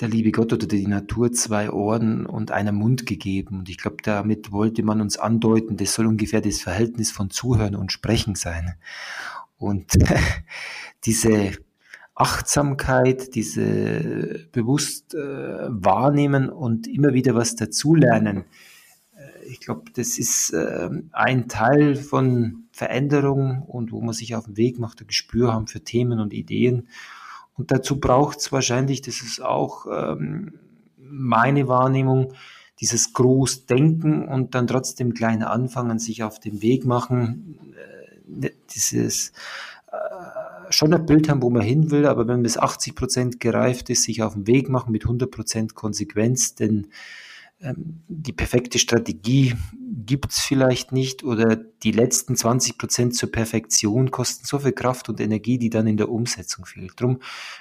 der 0.00 0.08
liebe 0.08 0.30
Gott 0.30 0.52
oder 0.52 0.66
die 0.66 0.86
Natur 0.86 1.32
zwei 1.32 1.70
Ohren 1.70 2.26
und 2.26 2.50
einen 2.50 2.74
Mund 2.74 3.06
gegeben. 3.06 3.60
Und 3.60 3.68
ich 3.68 3.78
glaube, 3.78 3.98
damit 4.02 4.52
wollte 4.52 4.82
man 4.82 5.00
uns 5.00 5.18
andeuten, 5.18 5.76
das 5.76 5.94
soll 5.94 6.06
ungefähr 6.06 6.42
das 6.42 6.60
Verhältnis 6.60 7.10
von 7.10 7.30
Zuhören 7.30 7.74
und 7.74 7.92
Sprechen 7.92 8.34
sein. 8.34 8.74
Und 9.58 9.92
diese 11.06 11.52
Achtsamkeit, 12.14 13.34
diese 13.34 14.48
bewusst 14.52 15.14
äh, 15.14 15.18
wahrnehmen 15.18 16.48
und 16.48 16.86
immer 16.86 17.14
wieder 17.14 17.34
was 17.34 17.56
dazulernen. 17.56 18.44
Äh, 19.14 19.48
ich 19.48 19.60
glaube, 19.60 19.90
das 19.94 20.18
ist 20.18 20.50
äh, 20.52 20.90
ein 21.12 21.48
Teil 21.48 21.94
von 21.94 22.64
Veränderung 22.72 23.62
und 23.62 23.92
wo 23.92 24.00
man 24.00 24.14
sich 24.14 24.34
auf 24.34 24.46
den 24.46 24.56
Weg 24.56 24.78
macht, 24.78 25.00
ein 25.00 25.06
Gespür 25.06 25.52
haben 25.52 25.66
für 25.66 25.82
Themen 25.82 26.18
und 26.18 26.32
Ideen. 26.32 26.88
Und 27.56 27.70
dazu 27.70 27.98
braucht 27.98 28.38
es 28.38 28.52
wahrscheinlich, 28.52 29.02
das 29.02 29.22
ist 29.22 29.42
auch 29.42 29.86
ähm, 29.90 30.54
meine 30.98 31.68
Wahrnehmung, 31.68 32.32
dieses 32.80 33.14
Großdenken 33.14 34.28
und 34.28 34.54
dann 34.54 34.66
trotzdem 34.66 35.14
klein 35.14 35.42
anfangen, 35.42 35.98
sich 35.98 36.22
auf 36.22 36.38
den 36.38 36.60
Weg 36.60 36.84
machen, 36.84 37.58
äh, 38.42 38.50
dieses 38.74 39.32
schon 40.70 40.92
ein 40.94 41.06
Bild 41.06 41.28
haben, 41.28 41.42
wo 41.42 41.50
man 41.50 41.62
hin 41.62 41.90
will, 41.90 42.06
aber 42.06 42.26
wenn 42.28 42.42
bis 42.42 42.58
80 42.58 42.94
Prozent 42.94 43.40
gereift 43.40 43.90
ist, 43.90 44.04
sich 44.04 44.22
auf 44.22 44.34
den 44.34 44.46
Weg 44.46 44.68
machen 44.68 44.92
mit 44.92 45.04
100 45.04 45.30
Prozent 45.30 45.74
Konsequenz, 45.74 46.54
denn 46.54 46.88
die 47.58 48.32
perfekte 48.32 48.78
Strategie 48.78 49.54
gibt's 50.06 50.40
vielleicht 50.40 50.92
nicht 50.92 51.24
oder 51.24 51.56
die 51.56 51.90
letzten 51.90 52.36
20 52.36 52.76
Prozent 52.76 53.16
zur 53.16 53.32
Perfektion 53.32 54.10
kosten 54.10 54.44
so 54.44 54.58
viel 54.58 54.72
Kraft 54.72 55.08
und 55.08 55.20
Energie, 55.20 55.58
die 55.58 55.70
dann 55.70 55.86
in 55.86 55.96
der 55.96 56.10
Umsetzung 56.10 56.66
fehlt. 56.66 57.00
Drum 57.00 57.20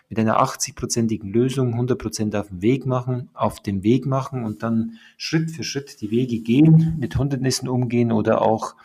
mit 0.10 0.20
einer 0.20 0.42
80-prozentigen 0.42 1.32
Lösung 1.32 1.74
100 1.74 1.98
Prozent 1.98 2.36
auf 2.36 2.50
den 2.50 2.62
Weg 2.62 2.86
machen, 2.86 3.30
auf 3.34 3.62
dem 3.62 3.84
Weg 3.84 4.06
machen 4.06 4.44
und 4.44 4.64
dann 4.64 4.98
Schritt 5.18 5.50
für 5.50 5.64
Schritt 5.64 6.02
die 6.02 6.12
Wege 6.12 6.42
gehen, 6.42 6.98
mit 7.00 7.18
Hindernissen 7.18 7.70
umgehen 7.70 8.12
oder 8.12 8.42
auch 8.42 8.76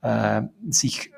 äh, 0.00 0.42
sich 0.68 1.12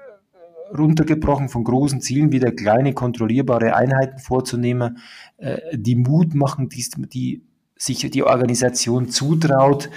runtergebrochen 0.77 1.49
von 1.49 1.65
großen 1.65 2.01
Zielen 2.01 2.33
wieder 2.33 2.53
kleine 2.53 2.93
kontrollierbare 2.93 3.75
Einheiten 3.75 4.19
vorzunehmen, 4.19 4.99
äh, 5.39 5.59
die 5.73 5.97
Mut 5.97 6.35
machen, 6.35 6.69
die, 6.69 6.85
die 7.09 7.48
sich 7.79 8.11
die 8.11 8.23
Organisation 8.23 9.09
zutraut 9.09 9.89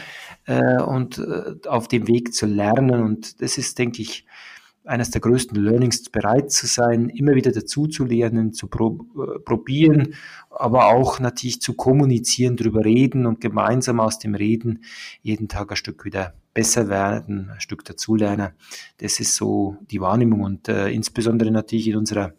äh, 0.45 0.81
und 0.81 1.17
äh, 1.17 1.67
auf 1.67 1.87
dem 1.87 2.07
Weg 2.07 2.33
zu 2.33 2.45
lernen. 2.45 3.03
Und 3.03 3.41
das 3.41 3.57
ist, 3.57 3.77
denke 3.79 4.01
ich, 4.01 4.25
eines 4.83 5.11
der 5.11 5.21
größten 5.21 5.61
Learnings, 5.61 6.09
bereit 6.09 6.51
zu 6.51 6.65
sein, 6.65 7.09
immer 7.09 7.35
wieder 7.35 7.51
dazu 7.51 7.87
zu 7.87 8.03
lernen, 8.03 8.53
zu 8.53 8.67
äh, 8.67 9.39
probieren, 9.39 10.15
aber 10.49 10.87
auch 10.87 11.19
natürlich 11.19 11.61
zu 11.61 11.73
kommunizieren, 11.73 12.57
drüber 12.57 12.83
reden 12.83 13.25
und 13.25 13.41
gemeinsam 13.41 13.99
aus 13.99 14.19
dem 14.19 14.33
Reden 14.33 14.83
jeden 15.21 15.47
Tag 15.47 15.71
ein 15.71 15.77
Stück 15.77 16.03
wieder 16.03 16.33
besser 16.53 16.89
werden, 16.89 17.51
ein 17.51 17.61
Stück 17.61 17.85
dazulernen. 17.85 18.49
Das 18.97 19.19
ist 19.19 19.35
so 19.35 19.77
die 19.89 20.01
Wahrnehmung 20.01 20.41
und 20.41 20.67
äh, 20.67 20.89
insbesondere 20.89 21.51
natürlich 21.51 21.87
in 21.87 21.97
unserer 21.97 22.33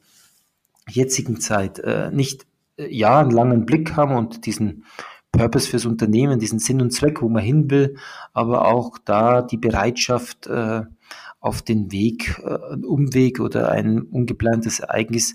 jetzigen 0.89 1.41
Zeit 1.41 1.79
äh, 1.79 2.11
nicht 2.11 2.47
äh, 2.77 2.95
ja 2.95 3.21
einen 3.21 3.31
langen 3.31 3.67
Blick 3.67 3.97
haben 3.97 4.15
und 4.17 4.47
diesen 4.47 4.85
Purpose 5.33 5.69
fürs 5.69 5.87
Unternehmen, 5.87 6.39
diesen 6.39 6.59
Sinn 6.59 6.81
und 6.81 6.93
Zweck, 6.93 7.23
wo 7.23 7.29
man 7.29 7.43
hin 7.43 7.71
will, 7.71 7.97
aber 8.33 8.67
auch 8.67 8.99
da 9.05 9.43
die 9.43 9.57
Bereitschaft, 9.57 10.47
äh, 10.47 10.83
auf 11.43 11.61
den 11.61 11.93
Weg, 11.93 12.41
äh, 12.45 12.73
einen 12.73 12.85
Umweg 12.85 13.41
oder 13.41 13.71
ein 13.71 14.01
ungeplantes 14.01 14.81
Ereignis 14.81 15.35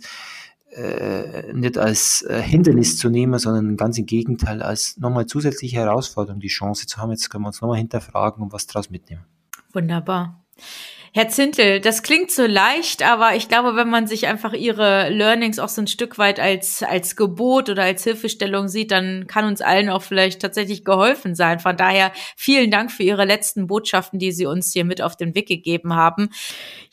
äh, 0.71 1.53
nicht 1.53 1.77
als 1.77 2.21
äh, 2.23 2.41
Hindernis 2.41 2.97
zu 2.97 3.09
nehmen, 3.09 3.37
sondern 3.39 3.77
ganz 3.77 3.97
im 3.97 4.05
Gegenteil 4.05 4.61
als 4.61 4.97
nochmal 4.97 5.25
zusätzliche 5.25 5.77
Herausforderung, 5.77 6.39
die 6.39 6.47
Chance 6.47 6.87
zu 6.87 6.97
haben, 6.97 7.11
jetzt 7.11 7.29
können 7.29 7.43
wir 7.43 7.47
uns 7.47 7.61
nochmal 7.61 7.77
hinterfragen 7.77 8.43
und 8.43 8.53
was 8.53 8.67
daraus 8.67 8.89
mitnehmen. 8.89 9.25
Wunderbar. 9.73 10.43
Herr 11.17 11.29
Zintel, 11.29 11.81
das 11.81 12.03
klingt 12.03 12.29
so 12.29 12.45
leicht, 12.45 13.01
aber 13.01 13.35
ich 13.35 13.49
glaube, 13.49 13.75
wenn 13.75 13.89
man 13.89 14.05
sich 14.05 14.27
einfach 14.27 14.53
Ihre 14.53 15.09
Learnings 15.09 15.57
auch 15.57 15.67
so 15.67 15.81
ein 15.81 15.87
Stück 15.87 16.19
weit 16.19 16.39
als, 16.39 16.83
als 16.83 17.15
Gebot 17.15 17.71
oder 17.71 17.81
als 17.81 18.03
Hilfestellung 18.03 18.67
sieht, 18.67 18.91
dann 18.91 19.25
kann 19.25 19.45
uns 19.45 19.61
allen 19.61 19.89
auch 19.89 20.03
vielleicht 20.03 20.43
tatsächlich 20.43 20.85
geholfen 20.85 21.33
sein. 21.33 21.57
Von 21.57 21.75
daher 21.75 22.11
vielen 22.35 22.69
Dank 22.69 22.91
für 22.91 23.01
Ihre 23.01 23.25
letzten 23.25 23.65
Botschaften, 23.65 24.19
die 24.19 24.31
Sie 24.31 24.45
uns 24.45 24.71
hier 24.71 24.85
mit 24.85 25.01
auf 25.01 25.17
den 25.17 25.33
Weg 25.33 25.47
gegeben 25.47 25.95
haben. 25.95 26.29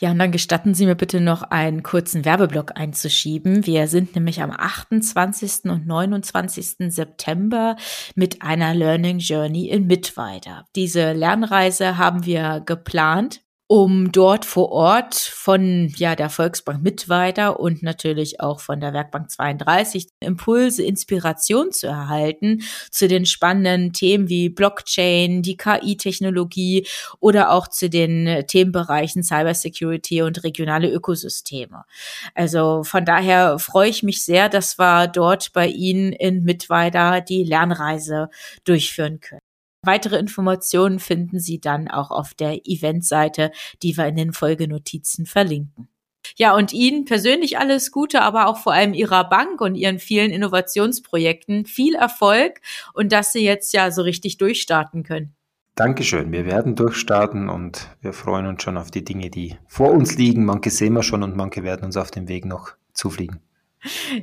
Ja, 0.00 0.12
und 0.12 0.18
dann 0.18 0.32
gestatten 0.32 0.72
Sie 0.72 0.86
mir 0.86 0.96
bitte 0.96 1.20
noch 1.20 1.42
einen 1.42 1.82
kurzen 1.82 2.24
Werbeblock 2.24 2.80
einzuschieben. 2.80 3.66
Wir 3.66 3.88
sind 3.88 4.14
nämlich 4.14 4.40
am 4.40 4.52
28. 4.52 5.64
und 5.64 5.86
29. 5.86 6.76
September 6.90 7.76
mit 8.14 8.40
einer 8.40 8.72
Learning 8.72 9.18
Journey 9.18 9.68
in 9.68 9.86
Mittweida. 9.86 10.64
Diese 10.76 11.12
Lernreise 11.12 11.98
haben 11.98 12.24
wir 12.24 12.62
geplant 12.64 13.43
um 13.66 14.12
dort 14.12 14.44
vor 14.44 14.70
Ort 14.72 15.14
von 15.14 15.92
ja 15.96 16.14
der 16.14 16.28
Volksbank 16.28 16.82
Mittweiter 16.82 17.58
und 17.58 17.82
natürlich 17.82 18.40
auch 18.40 18.60
von 18.60 18.78
der 18.78 18.92
Werkbank 18.92 19.30
32 19.30 20.08
Impulse, 20.20 20.82
Inspiration 20.82 21.72
zu 21.72 21.86
erhalten 21.86 22.62
zu 22.90 23.08
den 23.08 23.24
spannenden 23.24 23.92
Themen 23.94 24.28
wie 24.28 24.50
Blockchain, 24.50 25.42
die 25.42 25.56
KI-Technologie 25.56 26.86
oder 27.20 27.52
auch 27.52 27.68
zu 27.68 27.88
den 27.88 28.44
Themenbereichen 28.46 29.22
Cybersecurity 29.22 30.20
und 30.22 30.44
regionale 30.44 30.90
Ökosysteme. 30.90 31.84
Also 32.34 32.84
von 32.84 33.06
daher 33.06 33.58
freue 33.58 33.88
ich 33.88 34.02
mich 34.02 34.24
sehr, 34.24 34.50
dass 34.50 34.78
wir 34.78 35.08
dort 35.08 35.52
bei 35.54 35.68
Ihnen 35.68 36.12
in 36.12 36.44
Mittweida 36.44 37.20
die 37.20 37.44
Lernreise 37.44 38.28
durchführen 38.64 39.20
können. 39.20 39.43
Weitere 39.86 40.18
Informationen 40.18 40.98
finden 40.98 41.38
Sie 41.38 41.60
dann 41.60 41.88
auch 41.88 42.10
auf 42.10 42.34
der 42.34 42.66
Eventseite, 42.66 43.50
die 43.82 43.96
wir 43.96 44.06
in 44.06 44.16
den 44.16 44.32
Folgenotizen 44.32 45.26
verlinken. 45.26 45.88
Ja, 46.36 46.54
und 46.54 46.72
Ihnen 46.72 47.04
persönlich 47.04 47.58
alles 47.58 47.92
Gute, 47.92 48.22
aber 48.22 48.46
auch 48.48 48.56
vor 48.56 48.72
allem 48.72 48.94
Ihrer 48.94 49.28
Bank 49.28 49.60
und 49.60 49.74
Ihren 49.74 49.98
vielen 49.98 50.30
Innovationsprojekten 50.30 51.66
viel 51.66 51.94
Erfolg 51.94 52.60
und 52.94 53.12
dass 53.12 53.32
Sie 53.32 53.44
jetzt 53.44 53.72
ja 53.72 53.90
so 53.90 54.02
richtig 54.02 54.38
durchstarten 54.38 55.02
können. 55.02 55.34
Dankeschön. 55.74 56.30
Wir 56.30 56.46
werden 56.46 56.76
durchstarten 56.76 57.48
und 57.48 57.88
wir 58.00 58.12
freuen 58.12 58.46
uns 58.46 58.62
schon 58.62 58.76
auf 58.76 58.90
die 58.90 59.04
Dinge, 59.04 59.28
die 59.28 59.56
vor 59.66 59.90
uns 59.90 60.16
liegen. 60.16 60.44
Manche 60.44 60.70
sehen 60.70 60.92
wir 60.92 61.02
schon 61.02 61.22
und 61.22 61.36
manche 61.36 61.64
werden 61.64 61.84
uns 61.84 61.96
auf 61.96 62.10
dem 62.12 62.28
Weg 62.28 62.44
noch 62.44 62.72
zufliegen. 62.92 63.40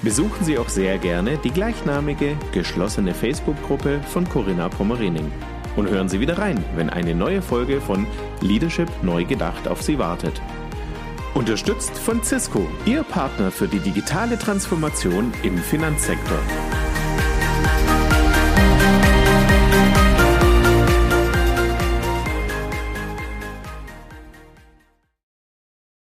Besuchen 0.00 0.46
Sie 0.46 0.56
auch 0.56 0.70
sehr 0.70 0.96
gerne 0.96 1.36
die 1.44 1.50
gleichnamige 1.50 2.38
geschlossene 2.52 3.12
Facebook-Gruppe 3.12 4.00
von 4.08 4.26
Corinna 4.26 4.70
Pommerening 4.70 5.30
und 5.76 5.90
hören 5.90 6.08
Sie 6.08 6.20
wieder 6.20 6.38
rein, 6.38 6.64
wenn 6.74 6.88
eine 6.88 7.14
neue 7.14 7.42
Folge 7.42 7.82
von 7.82 8.06
Leadership 8.40 8.88
neu 9.02 9.26
gedacht 9.26 9.68
auf 9.68 9.82
Sie 9.82 9.98
wartet. 9.98 10.40
Unterstützt 11.34 11.98
von 11.98 12.22
Cisco, 12.22 12.68
Ihr 12.84 13.02
Partner 13.04 13.50
für 13.50 13.66
die 13.66 13.78
digitale 13.78 14.38
Transformation 14.38 15.32
im 15.42 15.56
Finanzsektor. 15.56 16.38